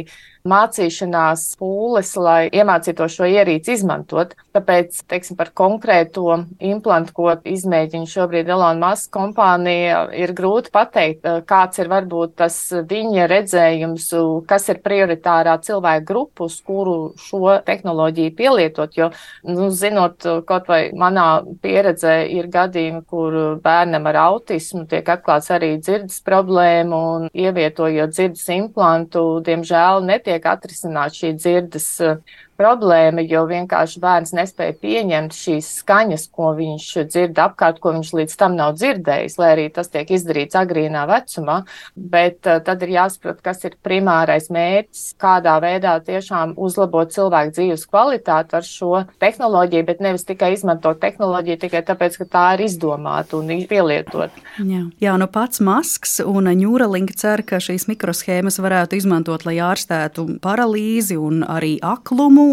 [0.48, 4.36] mācīšanās pūles, lai iemācītos šo ierīci izmantot.
[4.58, 11.42] Tāpēc, teiksim, par konkrēto implantu, ko izmēģina šobrīd Elon Musk kompānija, ir grūti pateikt, eh,
[11.48, 14.08] kāds ir varbūt tas viņa redzējums,
[14.48, 18.98] kas ir prioritārā cilvēku grupu, uz kuru šo tehnoloģiju pielietot.
[18.98, 19.12] Jo,
[19.44, 25.78] nu, zinot, kaut vai manā pieredzē ir gadījumi, kur bērnam ar autismu tiek atklāts arī
[25.82, 32.18] dzirdes problēmu un ievietojot dzirdes implantu, diemžēl netiek netiek atrisināta šī dzirdes uh,
[32.58, 38.38] problēma, jo vienkārši bērns nespēja pieņemt šīs skaņas, ko viņš dzird apkārt, ko viņš līdz
[38.40, 41.60] tam nav dzirdējis, lai arī tas tiek izdarīts agrīnā vecumā.
[41.96, 47.86] Bet uh, tad ir jāsaprot, kas ir primārais mērķis, kādā veidā tiešām uzlabot cilvēku dzīves
[47.90, 53.38] kvalitāti ar šo tehnoloģiju, bet nevis tikai izmantot tehnoloģiju tikai tāpēc, ka tā ir izdomāta
[53.40, 54.34] un pielietot.
[54.58, 60.28] Jā, Jā nu pats Masks un Neuralink cer, ka šīs mikroshēmas varētu izmantot, lai ārstētu
[60.44, 62.47] paralīzi un arī aklumu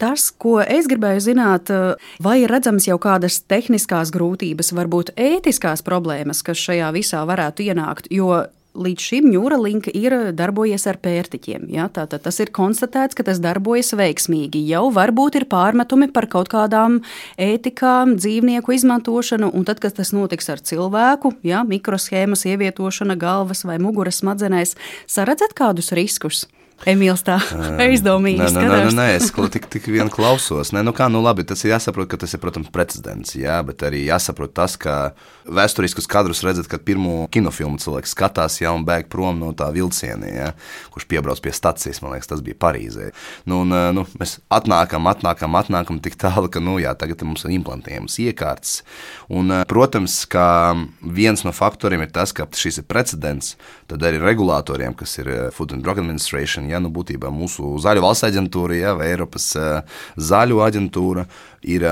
[0.00, 1.72] Tas, ko es gribēju zināt,
[2.22, 8.08] vai ir redzams jau kādas tehniskās grūtības, varbūt ētiskās problēmas, kas šajā visā varētu ienākt,
[8.14, 11.64] jo Līdz šim Neuralink ir darbojies ar pērtiķiem.
[11.74, 11.88] Ja?
[11.90, 14.62] Tātad tas ir konstatēts, ka tas darbojas veiksmīgi.
[14.70, 17.00] Jau varbūt ir pārmetumi par kaut kādām
[17.34, 21.64] ētikām, dzīvnieku izmantošanu, un tad, kad tas notiks ar cilvēku, ja?
[21.66, 24.76] mikroshēmas ievietošana galvas vai muguras smadzenēs,
[25.10, 26.46] saredzat kādus riskus?
[26.88, 27.36] Emīls tā
[27.84, 28.54] aizdomīgs.
[28.54, 30.72] Nē, nē, nē, nē, es tik, tik vien klausos.
[30.72, 33.84] Nē, nu kā, nu labi, tas ir jāsaprot, ka tas ir, protams, precedents, jā, bet
[33.84, 35.12] arī jāsaprot tas, ka
[35.44, 40.30] vēsturiskus kadrus redzat, kad pirmo kinofilmu cilvēks skatās, jā, un bēg prom no tā vilciena,
[40.30, 40.48] jā,
[40.94, 43.10] kurš piebrauc pie stacijas, man liekas, tas bija Parīzē.
[43.50, 47.56] Nu, un, nu, mēs atnākam, atnākam, atnākam tik tālu, ka, nu jā, tagad mums ir
[47.58, 48.80] implantējums iekārts.
[49.28, 50.46] Un, protams, ka
[51.04, 53.54] viens no faktoriem ir tas, ka šis ir precedents,
[53.90, 58.28] tad arī regulātoriem, kas ir Food and Drug Administration, Ja, nu, būtībā mūsu zaļu valsts
[58.30, 59.50] aģentūra ja, vai Eiropas
[60.30, 61.26] zaļu aģentūra
[61.62, 61.84] ir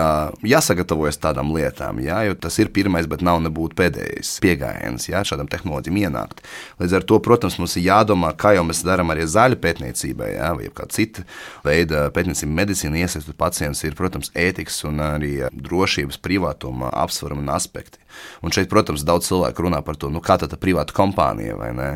[0.49, 5.51] jāsagatavojas tādām lietām, ja, jo tas ir pirmais, bet nav nebūtu pēdējais pieejams ja, šādam
[5.51, 6.41] tehnoloģijam ienākt.
[6.81, 10.55] Līdz ar to, protams, mums ir jādomā, kā jau mēs darām arī zaļu pētniecībai, ja,
[10.57, 11.27] vai kāda cita
[11.67, 18.01] veida pētniecība, medicīna, iesaistot pacientus, ir, protams, ētikas un arī drošības, privātuma apsvērumi un aspekti.
[18.43, 21.71] Un šeit, protams, daudz cilvēku runā par to, nu, kā tā ir privāta kompānija vai
[21.77, 21.89] nē.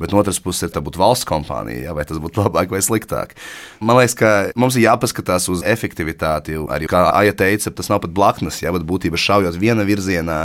[0.00, 2.82] Bet no otras puses, ir tā būtu valsts kompānija, ja, vai tas būtu labāk vai
[2.84, 3.36] sliktāk.
[3.80, 6.58] Man liekas, ka mums ir jāpaskatās uz efektivitāti.
[6.72, 10.38] Arī, kā Aija teica, tas nav pat blaknes, ja, bet būtībā šaujot viena virzienā,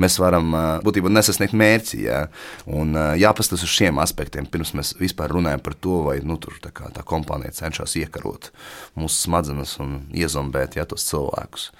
[0.00, 0.54] mēs varam
[0.84, 2.02] būtībā nesasniegt mērķi.
[2.06, 2.24] Ja,
[2.66, 6.72] un jāpaskatās uz šiem aspektiem, pirms mēs vispār runājam par to, vai nu, tur, tā,
[6.74, 8.52] kā, tā kompānija cenšas iekarot
[8.98, 11.70] mūsu smadzenes un iezombēt ja, tos cilvēkus.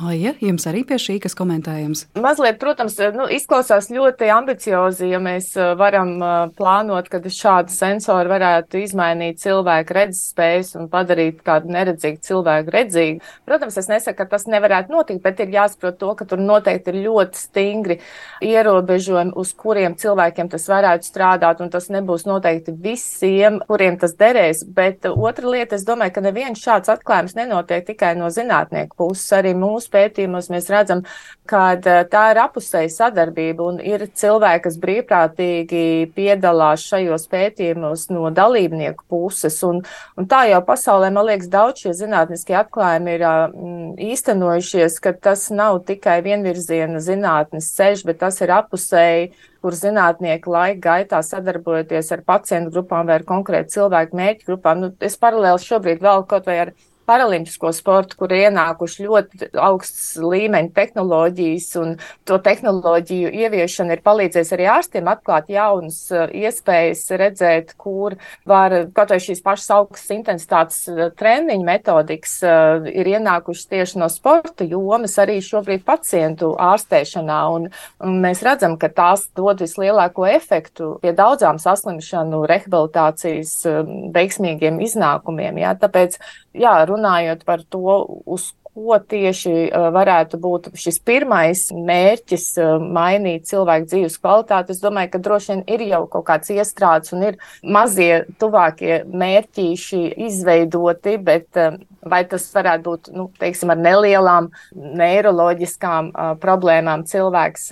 [0.00, 2.06] Aija, jums arī pie šī kas komentējams?
[2.20, 6.14] Mazliet, protams, nu, izklausās ļoti ambiciozi, ja mēs varam
[6.56, 13.20] plānot, ka šādi sensori varētu izmainīt cilvēku redzes spējas un padarīt kādu neredzīgu cilvēku redzīgu.
[13.48, 17.02] Protams, es nesaku, ka tas nevarētu notikt, bet ir jāsaprot to, ka tur noteikti ir
[17.04, 17.98] ļoti stingri
[18.44, 24.64] ierobežojumi, uz kuriem cilvēkiem tas varētu strādāt, un tas nebūs noteikti visiem, kuriem tas derēs.
[24.64, 29.28] Bet otra lieta, es domāju, ka neviens šāds atklājums nenotiek tikai no zinātnieku puses.
[29.36, 31.02] Arī arī mūsu pētījumos mēs redzam,
[31.46, 38.30] ka eh, tā ir apusēja sadarbība un ir cilvēki, kas brīvprātīgi piedalās šajos pētījumos no
[38.30, 39.58] dalībnieku puses.
[39.66, 39.82] Un,
[40.16, 45.48] un tā jau pasaulē, man liekas, daudz šie zinātniskie atklājumi ir mm, īstenojušies, ka tas
[45.50, 52.22] nav tikai vienvirziena zinātnes ceļš, bet tas ir apusēji kur zinātnieki laika gaitā sadarbojoties ar
[52.24, 54.80] pacientu grupām vai ar konkrētu cilvēku mērķu grupām.
[54.80, 56.72] Nu, es paralēli šobrīd vēl kaut vai ar
[57.10, 61.96] paralimpisko sportu, kur ir ienākuši ļoti augsts līmeņa tehnoloģijas, un
[62.28, 68.16] to tehnoloģiju ieviešana ir palīdzējusi arī ārstiem atklāt jaunas uh, iespējas redzēt, kur
[68.48, 74.10] var kaut vai šīs pašas augstas intensitātes uh, treniņu metodikas uh, ir ienākušas tieši no
[74.12, 77.68] sporta jomas arī šobrīd pacientu ārstēšanā, un,
[78.04, 85.60] un mēs redzam, ka tās dod vislielāko efektu pie daudzām saslimšanu rehabilitācijas um, veiksmīgiem iznākumiem.
[85.62, 85.74] Jā.
[85.80, 86.18] Tāpēc,
[86.54, 93.48] jā, runājot par to, uz ko tieši uh, varētu būt šis pirmais mērķis uh, mainīt
[93.50, 94.74] cilvēku dzīves kvalitāti.
[94.74, 100.02] Es domāju, ka droši vien ir jau kaut kāds iestrādes un ir mazie tuvākie mērķīši
[100.28, 107.66] izveidoti, bet uh, vai tas varētu būt, nu, teiksim, ar nelielām neiroloģiskām problēmām cilvēks,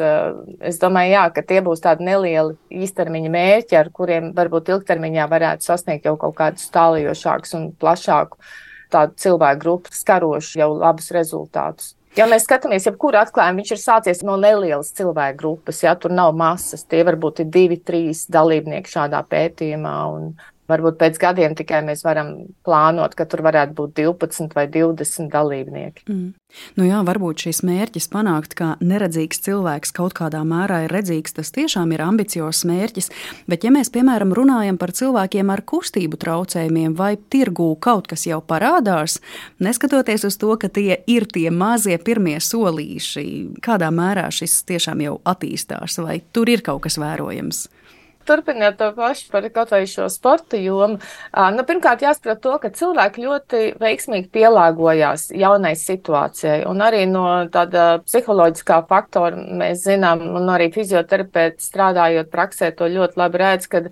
[0.69, 5.71] es domāju, jā, ka tie būs tādi nelieli īstermiņa mērķi, ar kuriem varbūt ilgtermiņā varētu
[5.71, 8.59] sasniegt jau kaut kādus tālajošākus un plašākus
[8.93, 11.95] tādu cilvēku grupu skaroši jau labus rezultātus.
[12.17, 16.33] Ja mēs skatāmies, jebkuru atklājumu, viņš ir sācies no nelielas cilvēku grupas, ja tur nav
[16.35, 19.95] masas, tie varbūt ir divi, trīs dalībnieki šādā pētījumā.
[20.17, 20.33] Un,
[20.69, 22.35] Varbūt pēc gadiem tikai mēs varam
[22.67, 26.05] plānot, ka tur varētu būt 12 vai 20 dalībnieki.
[26.11, 26.35] Mm.
[26.77, 31.53] Nu jā, varbūt šis mērķis panākt, ka neredzīgs cilvēks kaut kādā mērā ir redzīgs, tas
[31.57, 33.11] tiešām ir ambiciozs mērķis.
[33.49, 38.41] Bet, ja mēs, piemēram, runājam par cilvēkiem ar kustību traucējumiem vai tirgū kaut kas jau
[38.45, 39.19] parādās,
[39.65, 43.27] neskatoties uz to, ka tie ir tie mazie pirmie solīši,
[43.65, 47.67] kādā mērā šis tiešām jau attīstās, vai tur ir kaut kas vērojams?
[48.29, 51.01] Turpinot to pašu par kaut vai šo sporta jomu,
[51.57, 56.63] nu, pirmkārt jāsaprot to, ka cilvēki ļoti veiksmīgi pielāgojās jaunai situācijai.
[56.69, 63.21] Un arī no tāda psiholoģiskā faktora mēs zinām, un arī fizioterapeiti strādājot praksē to ļoti
[63.21, 63.87] labi redz, ka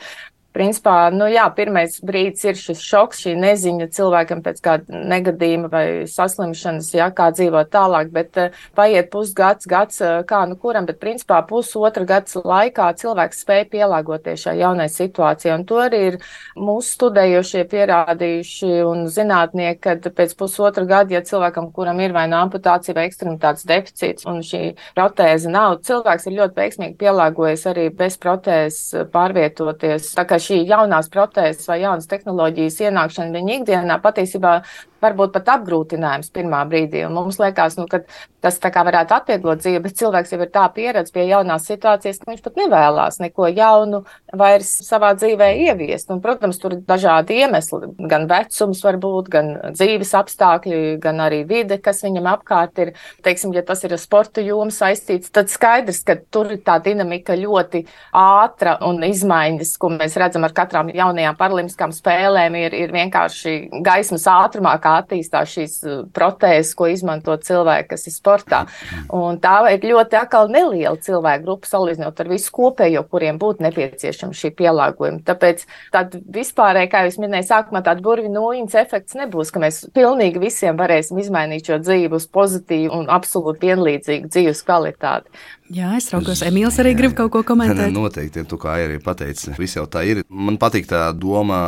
[0.56, 5.86] principā, nu jā, pirmais brīdis ir šis šoks, šī neziņa cilvēkam pēc kāda negadījuma vai
[6.10, 11.00] saslimšanas, jā, kā dzīvot tālāk, bet uh, paiet pusgads, gads, uh, kā nu kuram, bet
[11.02, 16.18] principā pusotra gads laikā cilvēks spēja pielāgoties šai jaunai situācijai, un to arī ir
[16.56, 22.38] mūsu studējošie pierādījuši un zinātnieki, kad pēc pusotra gada, ja cilvēkam, kuram ir vai nu
[22.40, 24.62] amputācija vai ekstremitātes deficīts, un šī
[24.96, 30.14] protēze nav, cilvēks ir ļoti veiksmīgi pielāgojies arī bez protēzes pārvietoties.
[30.16, 34.60] Tā kā šī jaunās protēzes vai jaunas tehnoloģijas ienākšana viņa ikdienā patiesībā
[35.02, 37.04] varbūt pat apgrūtinājums pirmā brīdī.
[37.06, 38.02] Un mums liekas, nu, ka
[38.44, 42.20] tas tā kā varētu atvieglot dzīvi, bet cilvēks jau ir tā pieredze pie jaunās situācijas,
[42.22, 44.02] ka viņš pat nevēlas neko jaunu
[44.38, 46.10] vairs savā dzīvē ieviest.
[46.14, 51.80] Un, protams, tur ir dažādi iemesli, gan vecums varbūt, gan dzīves apstākļi, gan arī vide,
[51.82, 52.94] kas viņam apkārt ir.
[53.26, 57.36] Teiksim, ja tas ir ar sporta jomu saistīts, tad skaidrs, ka tur ir tā dinamika
[57.38, 57.84] ļoti
[58.16, 63.82] ātra un izmaiņas, ko mēs redzam redzam ar katrām jaunajām paralimpiskām spēlēm, ir, ir vienkārši
[63.84, 68.66] gaismas ātrumā, kā attīstās šīs uh, protēzes, ko izmanto cilvēki, kas ir sportā.
[69.12, 74.36] Un tā ir ļoti atkal neliela cilvēku grupa salīdzinot ar visu kopējo, kuriem būtu nepieciešama
[74.36, 75.22] šī pielāgojuma.
[75.26, 80.42] Tāpēc tāda vispārēji, kā jūs minējāt, sākumā tāda burvi nūjiņas efekts nebūs, ka mēs pilnīgi
[80.42, 85.30] visiem varēsim izmainīt šo dzīvi uz pozitīvu un absolūti vienlīdzīgu dzīves kvalitāti.
[85.74, 87.90] Jā, es raugos, Emīls arī grib kaut ko komentēt.
[87.96, 90.22] Noteikti, tu kā arī pateici, viss jau tā ir.
[90.30, 91.58] Man patīk tā doma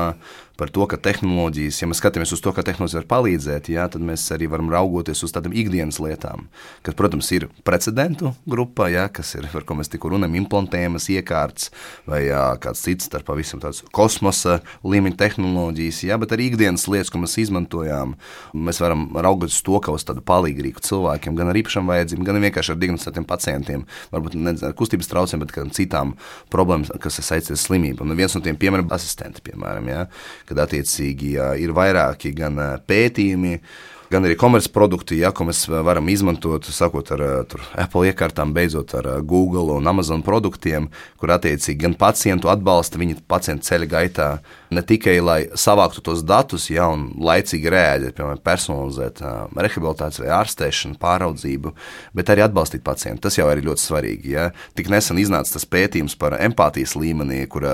[0.58, 4.02] par to, ka tehnoloģijas, ja mēs skatāmies uz to, kā tehnoloģija var palīdzēt, jā, tad
[4.02, 6.48] mēs arī varam raugoties uz tādām ikdienas lietām.
[6.82, 11.70] Kad, protams, ir precedentu grupa, jā, kas ir, par ko mēs tikko runājam, implantējumas iekārtas
[12.10, 17.12] vai jā, kāds cits, ar pavisam tādas kosmosa līmeņa tehnoloģijas, jā, bet arī ikdienas lietas,
[17.14, 18.16] ko mēs izmantojām.
[18.58, 22.42] Mēs varam raugoties uz to, ka uz tādu palīdzīgu cilvēkiem, gan ar īpašām vajadzībām, gan
[22.48, 26.16] vienkārši ar diagnosticētiem pacientiem, varbūt ne ar kustības traucējumiem, bet gan citām
[26.50, 28.02] problēmām, kas saistītas ar slimību.
[28.02, 30.04] Un viens no tiem piemēram asistenti, piemēram, jā,
[30.48, 32.58] kad attiecīgi jā, ir vairāki gan
[32.88, 33.60] pētījumi
[34.08, 39.10] gan arī komercprodukti, ja, ko mēs varam izmantot, sākot ar tur, Apple iekārtām, beidzot ar
[39.20, 40.88] Google un Amazon produktiem,
[41.20, 44.30] kur attiecīgi gan pacientu atbalsta viņa pacientu ceļa gaitā,
[44.74, 49.22] ne tikai lai savāktu tos datus, ja un laicīgi rēģēt, piemēram, personalizēt
[49.56, 51.72] rehabilitāciju vai ārstēšanu, pāraudzību,
[52.16, 53.24] bet arī atbalstīt pacientu.
[53.26, 54.34] Tas jau ir ļoti svarīgi.
[54.34, 54.48] Ja.
[54.78, 57.66] Tik nesen iznāca tas pētījums par empātijas līmenī, kur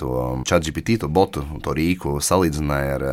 [0.00, 0.12] to
[0.48, 3.06] ChatGPT, to botu, to rīku salīdzināja ar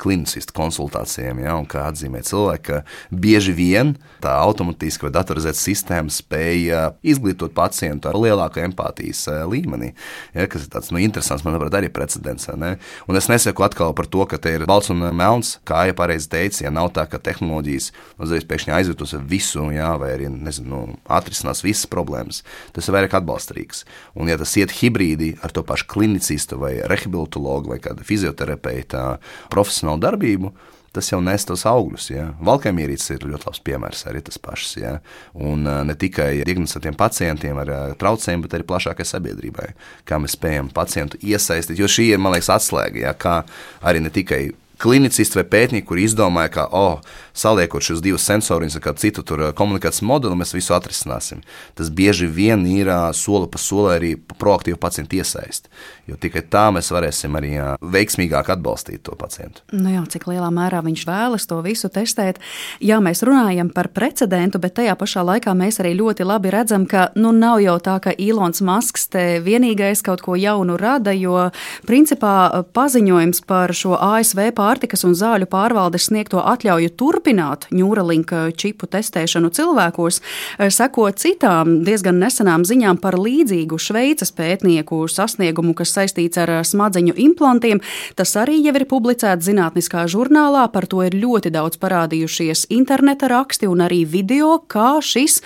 [0.00, 6.12] klinicistu konsultācijām, ja, un kā atzīmē cilvēku, ka bieži vien tā automātiski vai datorizēta sistēma
[6.12, 9.92] spēja izglītot pacientu ar lielāku empātijas līmeni.
[10.34, 12.48] Ja, kas ir tāds nu, interesants, manuprāt, arī precedents.
[12.60, 12.74] Ne?
[13.08, 16.30] Un es nesaku atkal par to, ka te ir balts un melns, kā jau pareizi
[16.32, 17.90] teica, ja nav tā, ka tehnoloģijas
[18.20, 22.42] uzreiz pēkšņi aizvietos visu, jā, vai arī nezinu, nu, atrisinās visas problēmas.
[22.76, 23.84] Tas ir vairāk atbalstīgs.
[24.16, 29.06] Un, ja tas iet hibrīdi ar to pašu klinicistu vai rehabilitologu vai kādu fizioterapeita
[29.52, 30.52] profesionālu darbību,
[30.96, 32.08] tas jau nes tos augļus.
[32.12, 32.26] Ja.
[32.46, 34.76] Valkāmierītis ir ļoti labs piemērs arī tas pašs.
[34.80, 34.94] Ja.
[35.34, 39.68] Un ne tikai diagnosticētiem pacientiem ar traucējumiem, bet arī plašākai sabiedrībai.
[40.08, 43.04] Kā mēs spējam pacientu iesaistīt, jo šī ir, man liekas, atslēga.
[43.06, 43.42] Ja, kā
[43.86, 44.48] arī ne tikai
[44.80, 47.00] klinicisti vai pētnieki, kuri izdomāja, ka, oh,
[47.36, 51.42] saliekot šos divus sensorus ar kādu citu tur, komunikācijas modeli, mēs visu atrisināsim.
[51.78, 55.68] Tas bieži vien ir soli pa solē arī proaktīva pacienta iesaist.
[56.08, 59.62] Jo tikai tā mēs varēsim arī jā, veiksmīgāk atbalstīt to pacientu.
[59.76, 62.40] Nu jā, cik lielā mērā viņš vēlas to visu testēt.
[62.82, 67.10] Jā, mēs runājam par precedentu, bet tajā pašā laikā mēs arī ļoti labi redzam, ka
[67.20, 71.50] nu, nav jau tā, ka Ilons Masks te vienīgais kaut ko jaunu rada, jo
[71.86, 78.86] principā paziņojums par šo ASV pārējumu pārtikas un zāļu pārvaldes sniegto atļauju turpināt ņūralinka čipu
[78.90, 86.38] testēšanu cilvēkos, eh, seko citām diezgan nesenām ziņām par līdzīgu Šveices pētnieku sasniegumu, kas saistīts
[86.38, 87.80] ar eh, smadzeņu implantiem.
[88.14, 93.66] Tas arī jau ir publicēts zinātniskā žurnālā, par to ir ļoti daudz parādījušies interneta raksti
[93.66, 95.40] un arī video, kā šis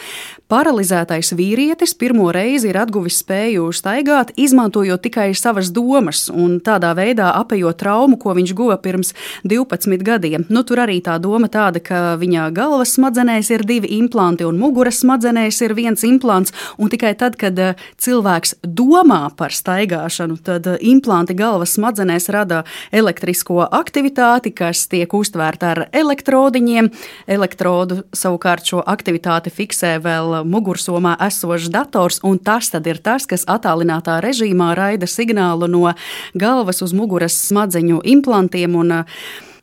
[0.53, 7.31] paralizētais vīrietis pirmo reizi ir atguvis spēju staigāt, izmantojot tikai savas domas un tādā veidā
[7.41, 9.15] apējot traumu, ko viņš guva pirms
[9.49, 10.45] 12 gadiem.
[10.53, 15.01] Nu, tur arī tā doma tāda, ka viņa galvas smadzenēs ir divi implanti un muguras
[15.03, 20.79] smadzenēs ir viens implants, un tikai tad, kad eh, cilvēks domā par staigāšanu, tad eh,
[20.93, 26.93] implanti galvas smadzenēs rada elektrisko aktivitāti, kas tiek uztvērta ar elektrodiņiem.
[27.39, 34.19] Elektrodu savukārt šo aktivitāti fiksē vēl mugursomā esošs dators, un tas ir tas, kas attālinātā
[34.25, 35.95] režīmā raida signālu no
[36.35, 38.75] galvas uz muguras smadzeņu implantiem.
[38.75, 38.95] Un,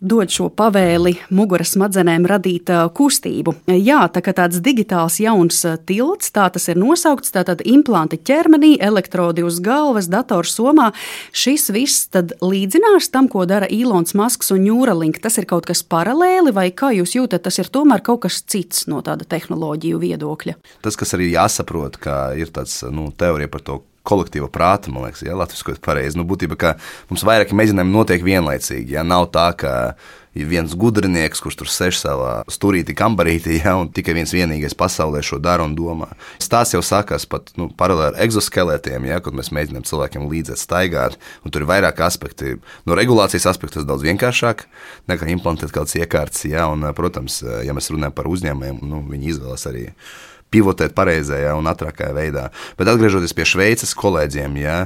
[0.02, 3.54] dod šo pavēli muguras smadzenēm radīt kustību.
[3.70, 9.46] Jā, tā kā tāds digitāls jauns tilts, tā tas ir nosaukts, tātad implanti ķermenī, elektrodi
[9.46, 10.90] uz galvas, dators somā.
[11.32, 15.22] Šis viss tad līdzinās tam, ko dara Ilons Masks un Neuralink.
[15.22, 18.88] Tas ir kaut kas paralēli, vai kā jūs jūtat, tas ir tomēr kaut kas cits
[18.92, 20.58] no tāda tehnoloģiju viedokļa?
[20.82, 25.26] Tas, kas arī jāsaprot, ka ir tāds nu, teorija par to, kolektīva prāta, man liekas,
[25.26, 26.20] ja latviešu pareizi.
[26.20, 26.76] Nu, būtībā,
[27.12, 28.98] mums vairāki mēģinājumi notiek vienlaicīgi.
[28.98, 29.74] Ja nav tā, ka
[30.38, 35.24] ir viens gudrinieks, kurš tur sēž savā stūrītī, kambarītī, ja, un tikai viens vienīgais pasaulē
[35.26, 36.12] šo dara un domā.
[36.52, 41.20] Tas jau sākās pat nu, paralēli ar exoskeletiem, ja, kad mēs mēģinām cilvēkiem līdzēt staigāt,
[41.44, 42.58] un tur ir vairāk aspekti.
[42.88, 44.66] No regulācijas aspekta tas daudz vienkāršāk
[45.12, 49.68] nekā implantēt kādas iekārtas, ja, un, protams, ja mēs runājam par uzņēmumiem, nu, viņi izvēlas
[49.72, 49.90] arī
[50.52, 52.46] pivotēt pareizajā un ātrākajā veidā.
[52.80, 54.78] Bet atgriežoties pie Šveices kolēģiem, ja,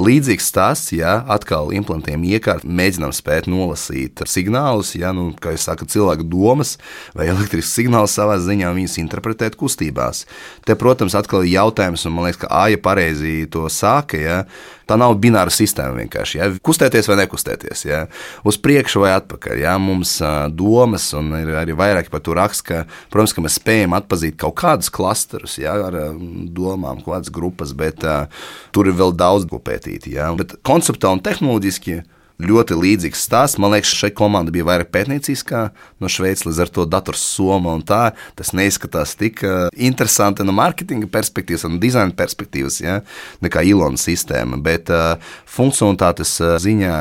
[0.00, 5.92] līdzīgs stāsts, ja atkal implantiem iekārt, mēģinām spēt nolasīt signālus, ja, nu, kā jūs sakat,
[5.94, 6.76] cilvēku domas
[7.16, 10.24] vai elektrisks signāls savā ziņā, viņas interpretēt kustībās.
[10.68, 14.20] Te, protams, atkal ir jautājums, un man liekas, ka Aija pareizi to sāka.
[14.20, 14.42] Ja,
[14.84, 16.38] Tā nav bināra sistēma vienkārši.
[16.38, 16.48] Ja?
[16.64, 18.02] Kustēties vai nekustēties, ja?
[18.44, 19.62] uz priekšu vai atpakaļ.
[19.62, 19.76] Ja?
[19.80, 20.18] Mums
[20.52, 24.58] domas, un ir arī vairāk par to raksts, ka, protams, ka mēs spējam atpazīt kaut
[24.60, 25.76] kādus klasterus ja?
[25.86, 26.18] ar uh,
[26.50, 28.26] domām, kādas grupas, bet uh,
[28.74, 30.10] tur ir vēl daudz ko pētīt.
[30.10, 30.32] Ja?
[30.38, 32.02] Bet konceptuāli un tehnoloģiski
[32.42, 33.60] ļoti līdzīgs stāsts.
[33.62, 35.68] Man liekas, šai komandai bija vairāk pētnieciskā
[36.02, 38.08] no Šveices, līdz ar to dators soma un tā.
[38.34, 42.98] Tas neizskatās tik uh, interesanti no mārketinga perspektīvas un dizaina perspektīvas, ja,
[43.44, 44.58] nekā Ilona sistēma.
[44.66, 45.14] Bet uh,
[45.46, 46.98] funkcionalitātes uh, ziņā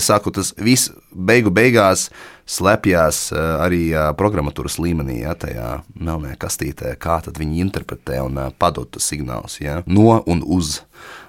[0.00, 2.08] es saku, tas viss beigu beigās
[2.50, 3.30] slēpjas
[3.62, 10.20] arī programmatūras līmenī, ja, tajā melnajā kastītē, kā viņi interpretē un padod signālus ja, no
[10.26, 10.80] un uz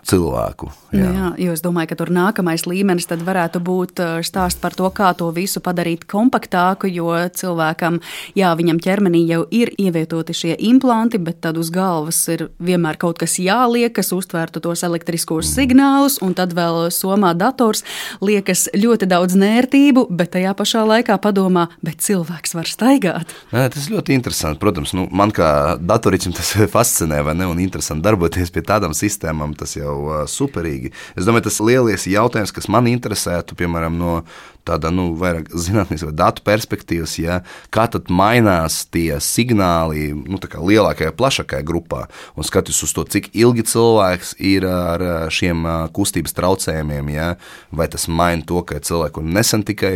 [0.07, 0.71] cilvēku.
[0.91, 1.05] Jā.
[1.07, 4.89] Nu jā, jo es domāju, ka tur nākamais līmenis varētu būt uh, stāsts par to,
[4.91, 8.01] kā to visu padarīt kompaktāku, jo cilvēkam,
[8.35, 13.21] jā, viņam ķermenī jau ir ievietoti šie implanti, bet tad uz galvas ir vienmēr kaut
[13.21, 15.53] kas jāliek, kas uztvērtu tos elektriskos mm.
[15.53, 17.85] signālus, un tad vēl somā dators
[18.23, 23.35] liekas ļoti daudz nērtību, bet tajā pašā laikā padomā, bet cilvēks var staigāt.
[23.55, 24.59] Nē, tas ļoti interesanti.
[24.61, 29.55] Protams, nu, man kā datoriķim tas fascinē, vai ne, un interesanti darboties pie tādām sistēmām,
[29.57, 30.93] tas jau jau superīgi.
[31.19, 34.21] Es domāju, tas lielies jautājums, kas man interesētu, piemēram, no
[34.67, 37.39] tāda nu, vairāk zinātnīs vai datu perspektīvas, ja,
[37.73, 42.05] kā tad mainās tie signāli nu, lielākajā, plašākajā grupā.
[42.37, 45.65] Un skatoties uz to, cik ilgi cilvēks ir ar šiem
[45.95, 47.29] kustības traucējumiem, ja,
[47.73, 49.95] vai tas maina to, ka cilvēku nesen tikai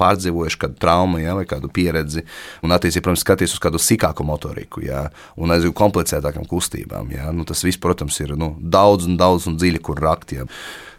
[0.00, 2.24] pārdzīvojuši kādu traumu ja, vai kādu pieredzi,
[2.64, 5.06] un attiecīgi, protams, skaties uz kādu sīkāku motoriku ja,
[5.40, 7.12] un aizjūt komplicētākām kustībām.
[7.14, 7.30] Ja.
[7.36, 10.34] Nu, tas viss, protams, ir nu, daudz un daudz un dziļi, kur rakt.
[10.36, 10.48] Ja.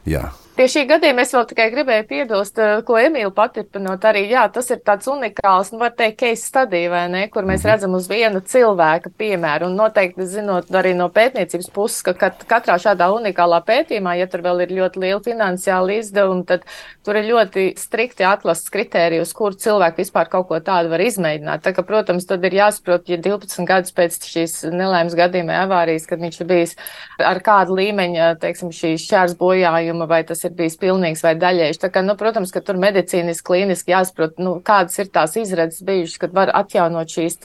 [0.09, 0.29] Jā.
[0.61, 4.67] Pie šī gadījuma es vēl tikai gribēju piebilst, eh, ko Emīla paturpinot arī, jā, tas
[4.69, 7.69] ir tāds unikāls, nu, var teikt, case study, vai ne, kur mēs mhm.
[7.71, 12.75] redzam uz viena cilvēka piemēru, un noteikti zinot arī no pētniecības puses, ka kat, katrā
[12.77, 16.69] šādā unikālā pētījumā, ja tur vēl ir ļoti liela finansiāla izdevuma, tad
[17.01, 21.65] tur ir ļoti strikti atlasts kritērijus, kur cilvēki vispār kaut ko tādu var izmēģināt.
[21.65, 26.21] Tā ka, protams, tad ir jāsaprot, ja 12 gadus pēc šīs nelēmas gadījuma avārijas, kad
[26.21, 26.77] viņš ir bijis
[27.17, 31.79] ar kādu līmeņa, teiksim, šī šķērs bojājuma, vai tas ir ir bijis pilnīgs vai daļējs.
[31.81, 36.19] Tā kā, nu, protams, ka tur medicīniski, klīniski jāsaprot, nu, kādas ir tās izredzes bijušas,
[36.21, 37.39] kad var atjaunot šīs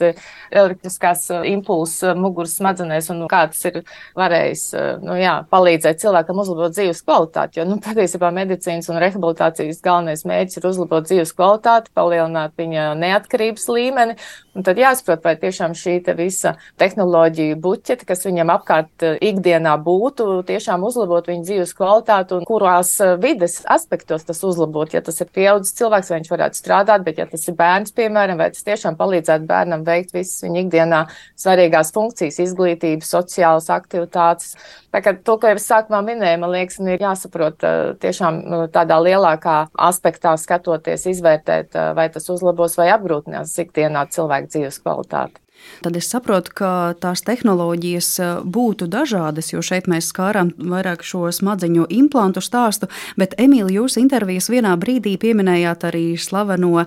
[0.51, 3.81] elektriskās uh, impulsu uh, muguras smadzenēs un kāds ir
[4.17, 7.61] varējis, uh, nu, jā, palīdzēt cilvēkam uzlabot dzīves kvalitāti.
[7.61, 13.69] Jo, nu, patiesībā medicīnas un rehabilitācijas galvenais mērķis ir uzlabot dzīves kvalitāti, palielināt viņa neatkarības
[13.71, 14.17] līmeni.
[14.57, 20.41] Un tad jāsaprot, vai tiešām šī te visa tehnoloģija buķete, kas viņam apkārt ikdienā būtu,
[20.47, 24.91] tiešām uzlabot viņa dzīves kvalitāti un kurās Eh, vides aspektos tas uzlabot.
[24.93, 28.39] Ja tas ir pieaugušs cilvēks, vai viņš varētu strādāt, bet ja tas ir bērns, piemēram,
[28.41, 31.01] vai tas tiešām palīdzētu bērnam veikt visas viņa ikdienā
[31.39, 34.53] svarīgās funkcijas, izglītību, sociālas aktivitātes.
[34.93, 38.61] Tā kā to, ko jau es sākumā minēju, man liekas, ir jāsaprot eh, tiešām nu,
[38.73, 39.57] tādā lielākā
[39.89, 45.46] aspektā skatoties, izvērtēt, eh, vai tas uzlabos vai apgrūtinās ikdienā cilvēku dzīves kvalitāti.
[45.81, 46.69] Tad es saprotu, ka
[47.01, 52.89] tās tehnoloģijas eh, būtu dažādas, jo šeit mēs skārām vairāk šo smadzeņu implantu stāstu,
[53.19, 56.85] bet Emīlija, jūs intervijas vienā brīdī pieminējāt arī slaveno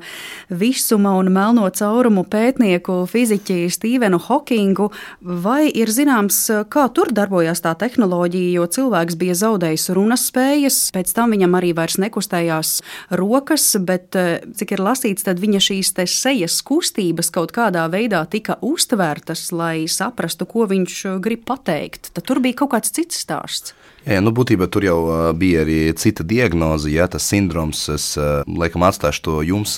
[0.49, 4.91] visuma un melno caurumu pētnieku fiziķi Stīvenu Hokingu.
[5.21, 6.43] Vai ir zināms,
[6.73, 11.73] kā tur darbojās tā tehnoloģija, jo cilvēks bija zaudējis runas spējas, pēc tam viņam arī
[11.79, 12.75] vairs nekustējās
[13.21, 18.59] rokas, bet eh, cik ir lasīts, tad viņa šīs sejas kustības kaut kādā veidā tika
[18.66, 22.12] uztvērtas, lai saprastu, ko viņš uh, grib pateikt.
[22.14, 23.74] Tad tur bija kaut kāds cits stāsts.
[24.11, 24.98] Jā, nu, būtībā tur jau
[25.38, 28.06] bija arī cita diagnoze, ja tas sindroms, es
[28.50, 29.76] laikam atstāšu to jums.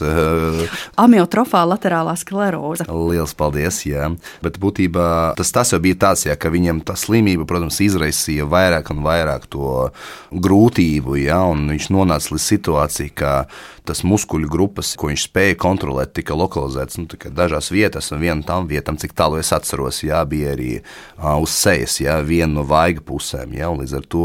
[1.00, 2.86] Amiotrofā laterālā skleroze.
[2.88, 4.08] Lielas paldies, jā.
[4.44, 8.88] Bet būtībā tas, tas jau bija tāds, ja, ka viņam tā slimība, protams, izraisīja vairāk
[8.94, 9.90] un vairāk to
[10.32, 13.34] grūtību, ja, un viņš nonāca līdz situācijai, ka
[13.84, 18.68] tas muskuļu grupas, ko viņš spēja kontrolēt, tika lokalizētas nu, dažās vietās, un viena tam
[18.70, 23.02] vietām, cik tālu es atceros, jā, bija arī uh, uz sejas, jā, viena no vaiga
[23.04, 23.56] pusēm.
[23.58, 24.21] Jā, līdz ar to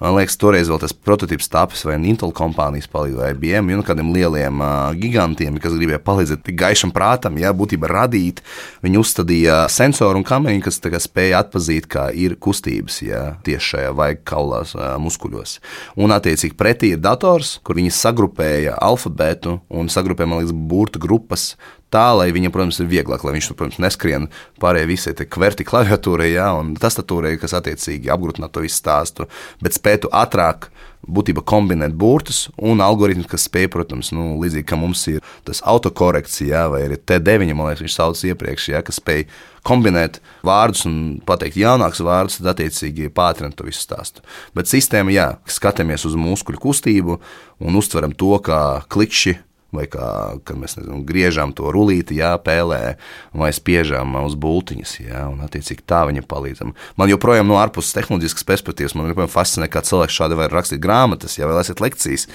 [0.00, 4.12] Man liekas, toreiz vēl tas prototyps tapis vai Intel kompānijas palīdzību, vai IBM, un kādiem
[4.14, 8.40] lieliem uh, gigantiem, kas gribēja palīdzēt tik gaišam prātam, ja būtībā radīt.
[8.80, 14.22] Viņi uzstādīja sensoru un kameru, kas spēja atpazīt, kā ir kustības ja, tieši šajā vajag
[14.32, 15.58] kaulās, uh, muskuļos.
[16.00, 21.50] Un, attiecīgi, pretī ir dators, kur viņi sagrupēja alfabētu un sagrupēja, man liekas, burtu grupas
[21.94, 24.28] tā, lai viņam, protams, ir vieglāk, lai viņš, protams, neskrien
[24.62, 29.26] pārējai visai kverti klaviatūrai, ja, un tastatūrai, kas attiecīgi apgrūtinātu to visu stāstu,
[29.62, 30.70] bet spētu ātrāk
[31.10, 36.66] būtībā kombinēt burtus un algoritmus, kas spēj, protams, nu, līdzīgi kā mums ir tas autokorekcija,
[36.72, 39.24] vai arī T9, man liekas, viņš sauc iepriekš, ja, kas spēj
[39.66, 44.24] kombinēt vārdus un pateikt jaunākus vārdus, tad attiecīgi pātrināt to visu stāstu.
[44.56, 47.20] Bet sistēma, jā, skatāmies uz muskuļu kustību
[47.64, 48.60] un uztveram to kā
[48.92, 49.38] klikšķi
[49.74, 50.06] vai kā,
[50.46, 52.96] kad mēs nezinu, griežam to rulīti, jā, pēlē,
[53.36, 56.72] vai spiežam uz būtiņas, jā, un attiecīgi tā viņam palīdzam.
[56.98, 61.38] Man joprojām no ārpuses tehnoloģiskas perspektīvas, man joprojām fascinē, kā cilvēks šādi var rakstīt grāmatas,
[61.38, 62.26] ja vēl esat lekcijas.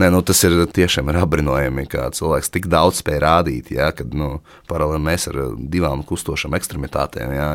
[0.00, 4.10] Nē, nu, tas ir tiešām ir apbrīnojami, kā cilvēks tik daudz spēj rādīt, jā, kad,
[4.16, 5.40] nu, paralēli mēs ar
[5.72, 7.48] divām kustošām ekstremitātēm, jā,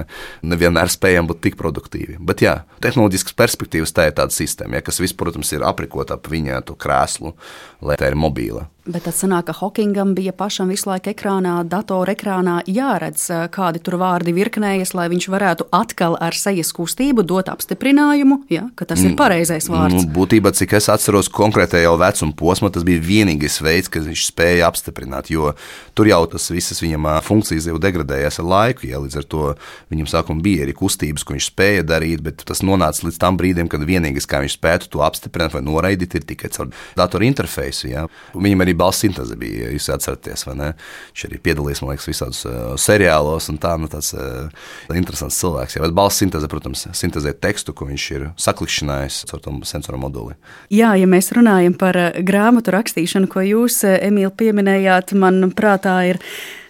[0.48, 2.18] nevienmēr spējam būt tik produktīvi.
[2.24, 6.32] Bet, jā, tehnoloģiskas perspektīvas tā ir tāda sistēma, jā, kas viss, protams, ir aprikota ap
[6.32, 7.34] viņa krēslu,
[7.82, 8.68] lai tā ir mobīla.
[8.88, 13.98] Bet tad sanāk, ka Hokingam bija pašam visu laiku ekrānā, datora ekrānā jāredz, kādi tur
[14.00, 19.12] vārdi virknējas, lai viņš varētu atkal ar sejas kustību dot apstiprinājumu, ja, ka tas ir
[19.12, 19.18] mm.
[19.20, 20.06] pareizais vārds.
[20.06, 24.70] Nu, būtībā, cik es atceros, konkrētajā vecuma posmā, tas bija vienīgais veids, kā viņš spēja
[24.72, 25.52] apstiprināt, jo
[25.98, 29.50] tur jau tas visas viņam funkcijas jau degradējās ar laiku, ja līdz ar to
[29.92, 33.68] viņam sākumā bija arī kustības, ko viņš spēja darīt, bet tas nonāca līdz tam brīdim,
[33.68, 37.92] kad vienīgais, kā viņš spētu to apstiprināt vai noraidīt, ir tikai caur datoru interfeisu.
[37.92, 38.08] Ja.
[38.38, 40.70] Viņam arī balss sintēze bija, ja jūs atceraties, vai ne?
[41.12, 44.52] Viņš arī piedalījās, man liekas, visādos uh, seriālos, un tā, nu, tāds uh,
[44.96, 45.78] interesants cilvēks.
[45.78, 50.38] Jā, bet balss sintēze, protams, sintēzē tekstu, ko viņš ir saklikšķinājis caur to sensoru moduli.
[50.74, 56.22] Jā, ja mēs runājam par uh, grāmatu rakstīšanu, ko jūs, Emīl, pieminējāt, man prātā ir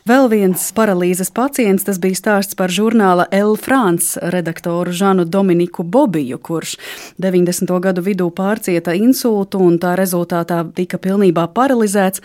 [0.07, 6.37] Vēl viens paralīzes pacients, tas bija stāsts par žurnāla Elle France redaktoru Žanu Dominiku Bobiju,
[6.39, 6.77] kurš
[7.19, 7.73] 90.
[7.83, 12.23] gadu vidū pārcieta insultu un tā rezultātā tika pilnībā paralizēts,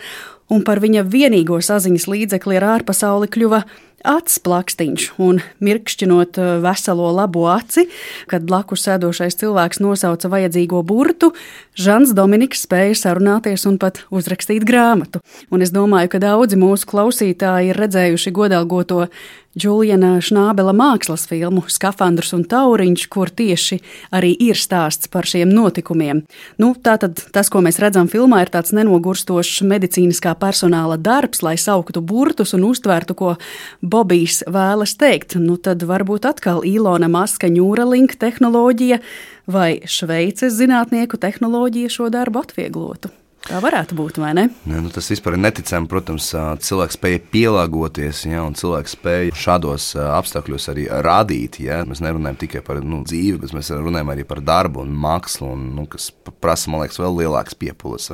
[0.53, 3.65] un par viņa vienīgo saziņas līdzekli ar ārpasauli kļuva
[4.03, 7.87] acis plakstiņš un mirkšķinot eh, veselo labo aci,
[8.31, 11.33] kad blakus sēdošais cilvēks nosauca vajadzīgo burtu,
[11.79, 15.23] Žants Dominiks spēja sarunāties un pat uzrakstīt grāmatu.
[15.49, 19.07] Un es domāju, ka daudzi mūsu klausītāji ir redzējuši godalgoto
[19.53, 23.77] Džuliana Šnābela mākslas filmu Skafandrs un Tauriņš, kur tieši
[24.17, 26.23] arī ir stāsts par šiem notikumiem.
[26.57, 32.01] Nu, tātad tas, ko mēs redzam filmā, ir tāds nenogurstošs medicīniskā personāla darbs, lai sauktu
[32.01, 33.35] burtus un uztvērtu, ko
[33.93, 35.35] Bobijs vēlas teikt.
[35.37, 38.97] Nu, tad varbūt atkal Ilona Maska Neuralink tehnoloģija
[39.53, 43.13] vai Šveices zinātnieku tehnoloģija šo darbu atvieglotu.
[43.43, 44.45] Tā varētu būt, vai ne?
[44.71, 45.89] ne nu, tas vispār ir neticami.
[45.91, 46.29] Protams,
[46.63, 51.59] cilvēks spēja pielāgoties, ja, un cilvēks spēja šādos apstākļos arī rādīt.
[51.65, 51.81] Ja.
[51.87, 55.67] Mēs nerunājam tikai par nu, dzīvi, bet mēs runājam arī par darbu un mākslu, un,
[55.75, 56.07] nu, kas
[56.39, 58.07] prasa, man liekas, vēl lielākas piepūles.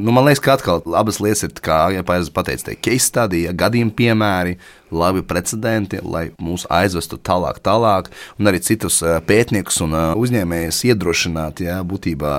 [0.00, 3.92] Nu, man liekas, ka atkal abas lietas ir, kā jau pateicu, case study, ja, gadījumi
[4.00, 4.56] piemēri,
[4.90, 11.80] labi precedenti, lai mūs aizvestu tālāk, tālāk, un arī citus pētniekus un uzņēmējus iedrošināt, ja,
[11.86, 12.34] būtībā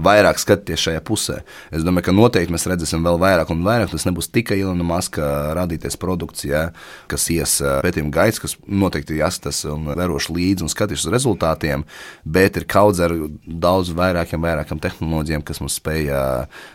[0.00, 1.40] vairāk skatīties šajā pusē.
[1.74, 3.92] Es domāju, ka noteikti mēs redzēsim vēl vairāk un vairāk.
[3.92, 5.26] Tas nebūs tikai Ilona Maska
[5.58, 6.70] radīties produkts, ja,
[7.10, 11.84] kas ies pētījuma gaits, kas noteikti jāstas un vēroši līdzi un skatīs uz rezultātiem,
[12.24, 16.22] bet ir kaudz ar daudz vairākiem, vairākiem tehnoloģiem, kas mums spēja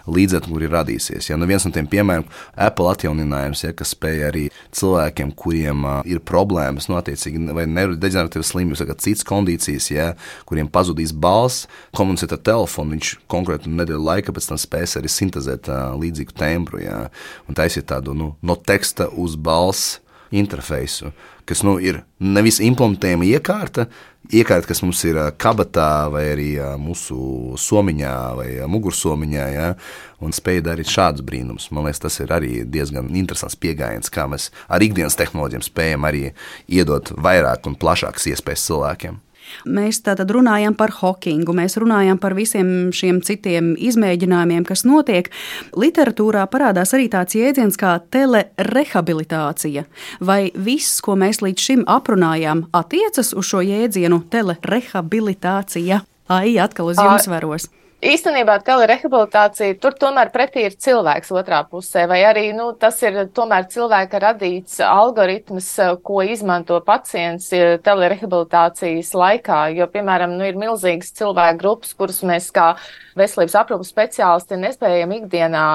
[0.05, 1.31] līdzēt, kur ir radīsies.
[1.31, 2.27] Ja, nu viens no tiem piemēriem-
[2.67, 4.47] Apple atjauninājums, ja, kas spēja arī
[5.15, 11.13] cilvēkiem, kuriem ir problēmas, nu, attiecīgi, vai neurodeģeneratīvas slimības, vai citas kondīcijas, ja, kuriem pazudīs
[11.13, 16.81] balss, komunicēt ar telefonu, viņš konkrēti nedēļu laika pēc tam spēs arī sintēzēt līdzīgu tembru,
[16.83, 17.09] jā,
[17.47, 19.99] un taisīt tādu nu, no teksta uz balss
[20.31, 21.11] interfeisu,
[21.45, 23.87] kas nu, ir nevis implementējama iekārta,
[24.33, 26.49] iekārta, kas mums ir kabatā vai arī
[26.81, 29.67] mūsu somiņā vai mugursomiņā, ja,
[30.23, 31.69] un spēja darīt šādus brīnumus.
[31.75, 36.25] Man liekas, tas ir arī diezgan interesants pieejams, kā mēs ar ikdienas tehnoloģijām spējam arī
[36.67, 39.24] iedot vairāk un plašākas iespējas cilvēkiem.
[39.65, 45.29] Mēs tātad runājam par hokingu, mēs runājam par visiem šiem citiem izmēģinājumiem, kas notiek.
[45.77, 49.85] Literatūrā parādās arī tāds jēdziens kā telerehabilitācija.
[50.25, 56.03] Vai viss, ko mēs līdz šim aprunājām, attiecas uz šo jēdzienu telerehabilitācija?
[56.35, 57.69] Ai, atkal uz jums varos.
[58.05, 63.67] Īstenībā telerehabilitācija tur tomēr pretī ir cilvēks otrā pusē, vai arī nu, tas ir tomēr
[63.71, 65.69] cilvēka radīts algoritms,
[66.05, 67.49] ko izmanto pacients
[67.85, 69.61] telerehabilitācijas laikā.
[69.79, 72.73] Jo, piemēram, nu, ir milzīgas cilvēku grupas, kuras mēs kā
[73.17, 75.65] veselības aprūpas speciālisti nespējam ikdienā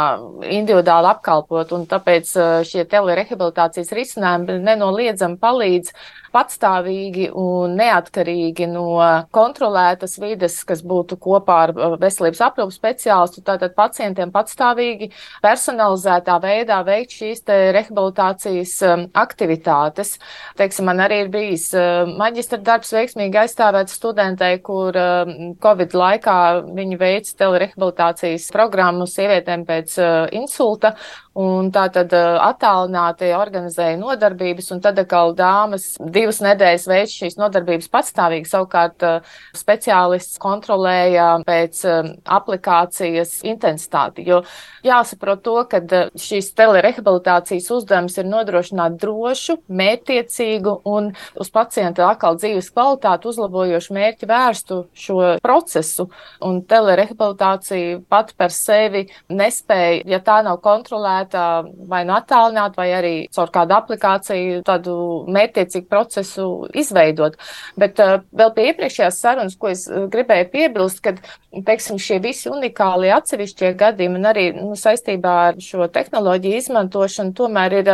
[0.61, 2.35] individuāli apkalpot, un tāpēc
[2.69, 5.95] šie telerehabilitācijas risinājumi nenoliedzami palīdz
[6.35, 8.87] patstāvīgi un neatkarīgi no
[9.35, 15.11] kontrolētas vides, kas būtu kopā ar uh, veselības aprūpas speciālistu, tātad pacientiem patstāvīgi
[15.45, 20.17] personalizētā veidā veikt šīs rehabilitācijas um, aktivitātes.
[20.59, 26.39] Teiksim, man arī ir bijis uh, maģistra darbs veiksmīgi aizstāvēts studentei, kur um, Covid laikā
[26.69, 30.95] viņi veica telerehabilitācijas programmu sievietēm pēc uh, insulta,
[31.39, 37.87] Un tā tad attālināti organizēja nodarbības, un tad atkal dāmas divas nedēļas veids šīs nodarbības
[37.93, 38.49] patstāvīgi.
[38.51, 39.05] Savukārt
[39.55, 41.85] speciālists kontrolēja pēc
[42.27, 44.25] aplikācijas intensitāti.
[44.27, 44.41] Jo
[44.83, 45.81] jāsaprot to, ka
[46.19, 54.31] šīs telerehabilitācijas uzdevums ir nodrošināt drošu, mērķtiecīgu un uz pacienta atkal dzīves kvalitāti uzlabojošu mērķi
[54.31, 56.09] vērstu šo procesu.
[56.43, 62.91] Un telerehabilitācija pat par sevi nespēja, ja tā nav kontrolēta, varētu vai nu attālināt, vai
[62.93, 67.37] arī caur kādu aplikāciju tādu mērķtiecīgu procesu izveidot.
[67.77, 71.21] Bet vēl pie iepriekšējās sarunas, ko es gribēju piebilst, kad,
[71.67, 77.81] teiksim, šie visi unikālie atsevišķie gadījumi un arī nu, saistībā ar šo tehnoloģiju izmantošanu tomēr
[77.81, 77.91] ir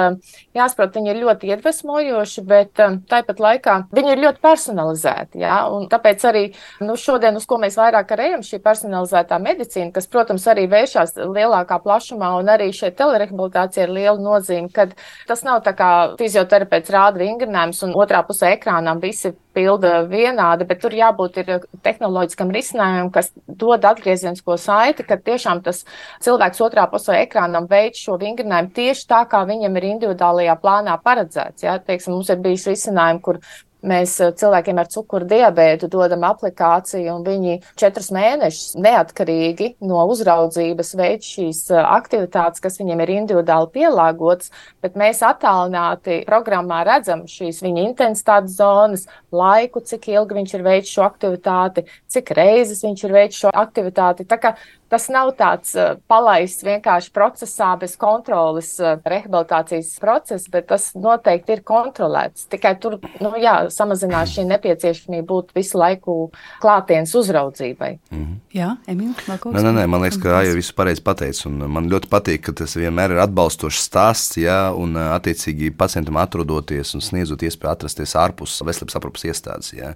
[0.57, 2.75] jāsaprot, viņi ir ļoti iedvesmojoši, bet
[3.09, 5.41] tāpat laikā viņi ir ļoti personalizēti.
[5.45, 5.65] Ja?
[5.73, 6.45] Un tāpēc arī
[6.85, 11.79] nu, šodien, uz ko mēs vairāk ejam, šī personalizētā medicīna, kas, protams, arī vēršas lielākā
[11.85, 14.95] plašumā un arī šie telefoni rehabilitācija ir liela nozīme, kad
[15.27, 20.83] tas nav tā kā fizioterapeits rāda vingrinājumus un otrā pusē ekrānām visi pilda vienādi, bet
[20.83, 21.53] tur jābūt ir
[21.83, 25.85] tehnoloģiskam risinājumam, kas dod atgriezienisko saiti, ka tiešām tas
[26.25, 31.65] cilvēks otrā pusē ekrānam veids šo vingrinājumu tieši tā, kā viņam ir individuālajā plānā paredzēts.
[31.65, 31.79] Ja?
[31.81, 33.41] Teiksim, mums ir bijis risinājumi, kur
[33.87, 40.95] Mēs eh, cilvēkiem ar cukuru diabētu dodam aplikāciju, un viņi četrus mēnešus neatkarīgi no uzraudzības
[40.99, 44.51] veids šīs eh, aktivitātes, kas viņiem ir individuāli pielāgotas,
[44.83, 50.91] bet mēs attālināti programmā redzam šīs viņa intensitātes zonas, laiku, cik ilgi viņš ir veids
[50.91, 54.27] šo aktivitāti, cik reizes viņš ir veids šo aktivitāti.
[54.27, 54.57] Tā kā
[54.93, 61.57] Tas nav tāds uh, palaists vienkārši procesā bez kontrolas, uh, rehabilitācijas process, bet tas noteikti
[61.57, 62.47] ir kontrolēts.
[62.53, 66.17] Tikai tur nu, jā, samazinās šī nepieciešamība būt visu laiku
[66.63, 67.93] klātienes uzraudzībai.
[68.11, 68.39] Mm -hmm.
[68.55, 69.67] Jā, Emīlija, vēl kaut kas tāds?
[69.67, 71.49] Nē, nē, man liekas, ka Aija visu pareizi pateica.
[71.49, 77.01] Man ļoti patīk, ka tas vienmēr ir atbalstošs stāsts, jā, un attiecīgi pacientam atrodoties un
[77.01, 79.73] sniedzot iespēju atrasties ārpus veselības aprūpas iestādes.
[79.77, 79.95] Jā.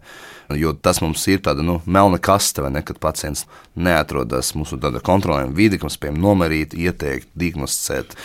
[0.59, 3.45] Jo tas mums ir tāda nu, melna kaste, ne, kad pacients
[3.79, 8.17] neatrodas mūsu kontrolējuma vide, ka mums spējam nomerīt, ieteikt, diagnosticēt,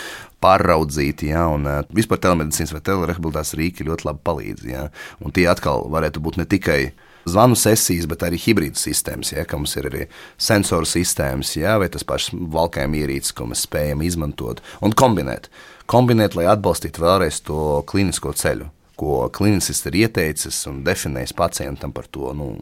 [0.42, 1.26] pāraudzīt.
[1.30, 4.70] Ja, un, vispār telemedicīnas vai telerehabilitācijas rīki ļoti labi palīdz.
[4.70, 4.88] Ja,
[5.22, 6.80] un tie atkal varētu būt ne tikai
[7.26, 10.04] zvanu sesijas, bet arī hibrīda sistēmas, ja, ka mums ir arī
[10.38, 15.50] sensoru sistēmas, ja, vai tas pašs valkājuma ierīces, ko mēs spējam izmantot un kombinēt.
[15.90, 18.70] Kombinēt, lai atbalstītu vēlreiz to klinisko ceļu,
[19.00, 22.54] ko klinicis ir ieteicis un definējis pacientam par to nu,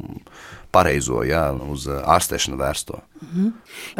[0.73, 3.01] pareizo, jā, uz ārstēšanu vērsto.
[3.23, 3.51] Mhm.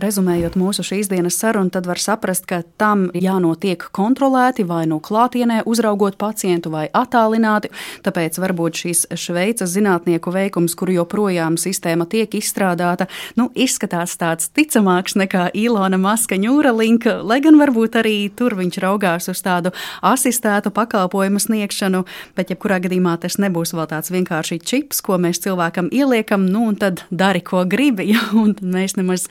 [0.03, 5.61] Rezumējot mūsu šīs dienas sarunu, tad var saprast, ka tam jānotiek kontrolēti vai no klātienē,
[5.69, 7.71] uzraugot pacientu vai attālināti.
[8.03, 13.07] Tāpēc varbūt šīs Šveices zinātnieku veikums, kur joprojām sistēma tiek izstrādāta,
[13.39, 19.29] nu, izskatās tāds ticamāks nekā Ilona Maska ņūralinka, lai gan varbūt arī tur viņš raugās
[19.31, 19.71] uz tādu
[20.01, 22.03] asistētu pakalpojumu sniegšanu,
[22.35, 26.77] bet jebkurā gadījumā tas nebūs vēl tāds vienkārši čips, ko mēs cilvēkam ieliekam, nu, un
[26.79, 28.21] tad dari, ko gribi, ja,
[28.61, 29.27] mēs nemaz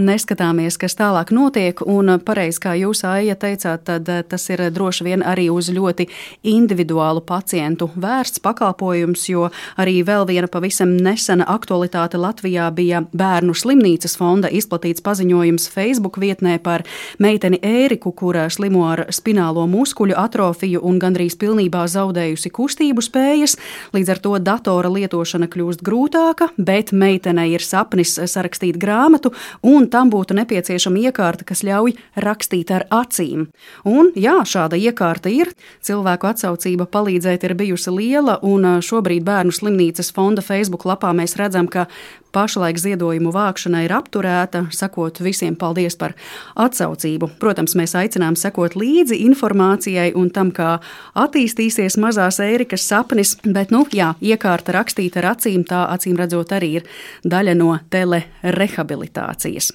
[0.00, 1.80] neskatāmies, kas tālāk notiek.
[1.86, 6.08] Un pareizi, kā jūs, Aija, teicāt, tad tas ir droši vien arī uz ļoti
[6.48, 9.48] individuālu pacientu vērsts pakalpojums, jo
[9.80, 16.58] arī vēl viena pavisam nesena aktualitāte Latvijā bija Bērnu slimnīcas fonda izplatīts paziņojums Facebook vietnē
[16.62, 16.84] par
[17.22, 23.56] meiteni Ēriku, kura slimo ar spinālo muskuļu atrofiju un gandrīz pilnībā zaudējusi kustību spējas.
[23.94, 29.32] Līdz ar to datora lietošana kļūst grūtāka, bet meitenei ir sapnis sarakstīt grāmatu
[29.66, 33.48] un tam būtu nepieciešama iekārta, kas ļauj rakstīt ar acīm.
[33.88, 35.52] Un, jā, šāda iekārta ir.
[35.84, 41.68] Cilvēku atsaucība palīdzēt ir bijusi liela, un šobrīd Bērnu slimnīcas fonda Facebook lapā mēs redzam,
[41.68, 41.88] ka
[42.32, 46.14] pašlaik ziedojumu vākšana ir apturēta, sakot visiem paldies par
[46.56, 47.28] atsaucību.
[47.42, 50.78] Protams, mēs aicinām sekot līdzi informācijai un tam, kā
[51.18, 56.61] attīstīsies mazās ērikas sapnis, bet, nu, jā, iekārta rakstīta ar acīm, tā acīm redzot arī
[56.66, 56.86] ir
[57.24, 59.72] daļa no telerehabilitācijas.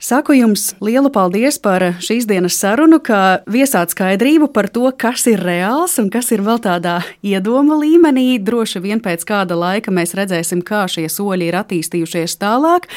[0.00, 5.42] Saku jums lielu paldies par šīs dienas sarunu, ka viesāt skaidrību par to, kas ir
[5.44, 8.38] reāls un kas ir vēl tādā iedoma līmenī.
[8.40, 12.88] Droši vien pēc kāda laika mēs redzēsim, kā šie soļi ir attīstījušies tālāk.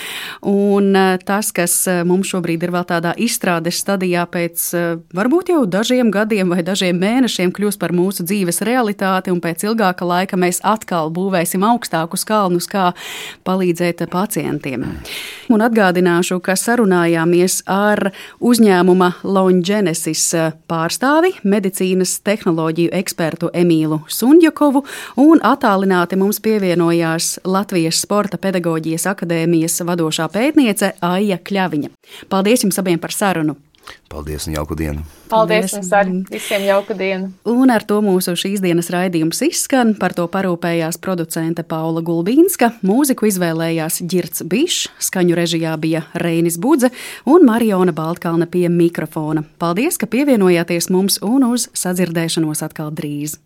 [0.47, 5.51] Un eh, tas, kas eh, mums šobrīd ir vēl tādā izstrādes stadijā, pēc eh, varbūt
[5.51, 10.39] jau dažiem gadiem vai dažiem mēnešiem kļūs par mūsu dzīves realitāti, un pēc ilgāka laika
[10.39, 12.93] mēs atkal būvēsim augstākus kalnus, kā
[13.43, 14.87] palīdzēt pacientiem.
[15.51, 20.33] Un atgādināšu, ka saruna sarunājāmies ar uzņēmuma Longenesis
[20.69, 24.83] pārstāvi, medicīnas tehnoloģiju ekspertu Emīlu Sunjakovu,
[25.17, 31.93] un attālināti mums pievienojās Latvijas Sporta pedagoģijas akadēmijas vadošā pētniece Aija Kļaviņa.
[32.29, 33.57] Paldies jums abiem par sarunu!
[34.09, 35.03] Paldies un jauku dienu!
[35.31, 36.17] Paldies jums arī!
[36.31, 37.31] Visiem jauku dienu!
[37.49, 39.95] Un ar to mūsu šīs dienas raidījums izskan.
[39.99, 46.91] Par to parūpējās producente Paula Gulbīnska, mūziku izvēlējās Girts Bišs, skaņu režijā bija Reinis Budze
[47.25, 49.45] un Mariona Baltkalne pie mikrofona.
[49.61, 53.39] Paldies, ka pievienojāties mums un uz sadzirdēšanos atkal drīz!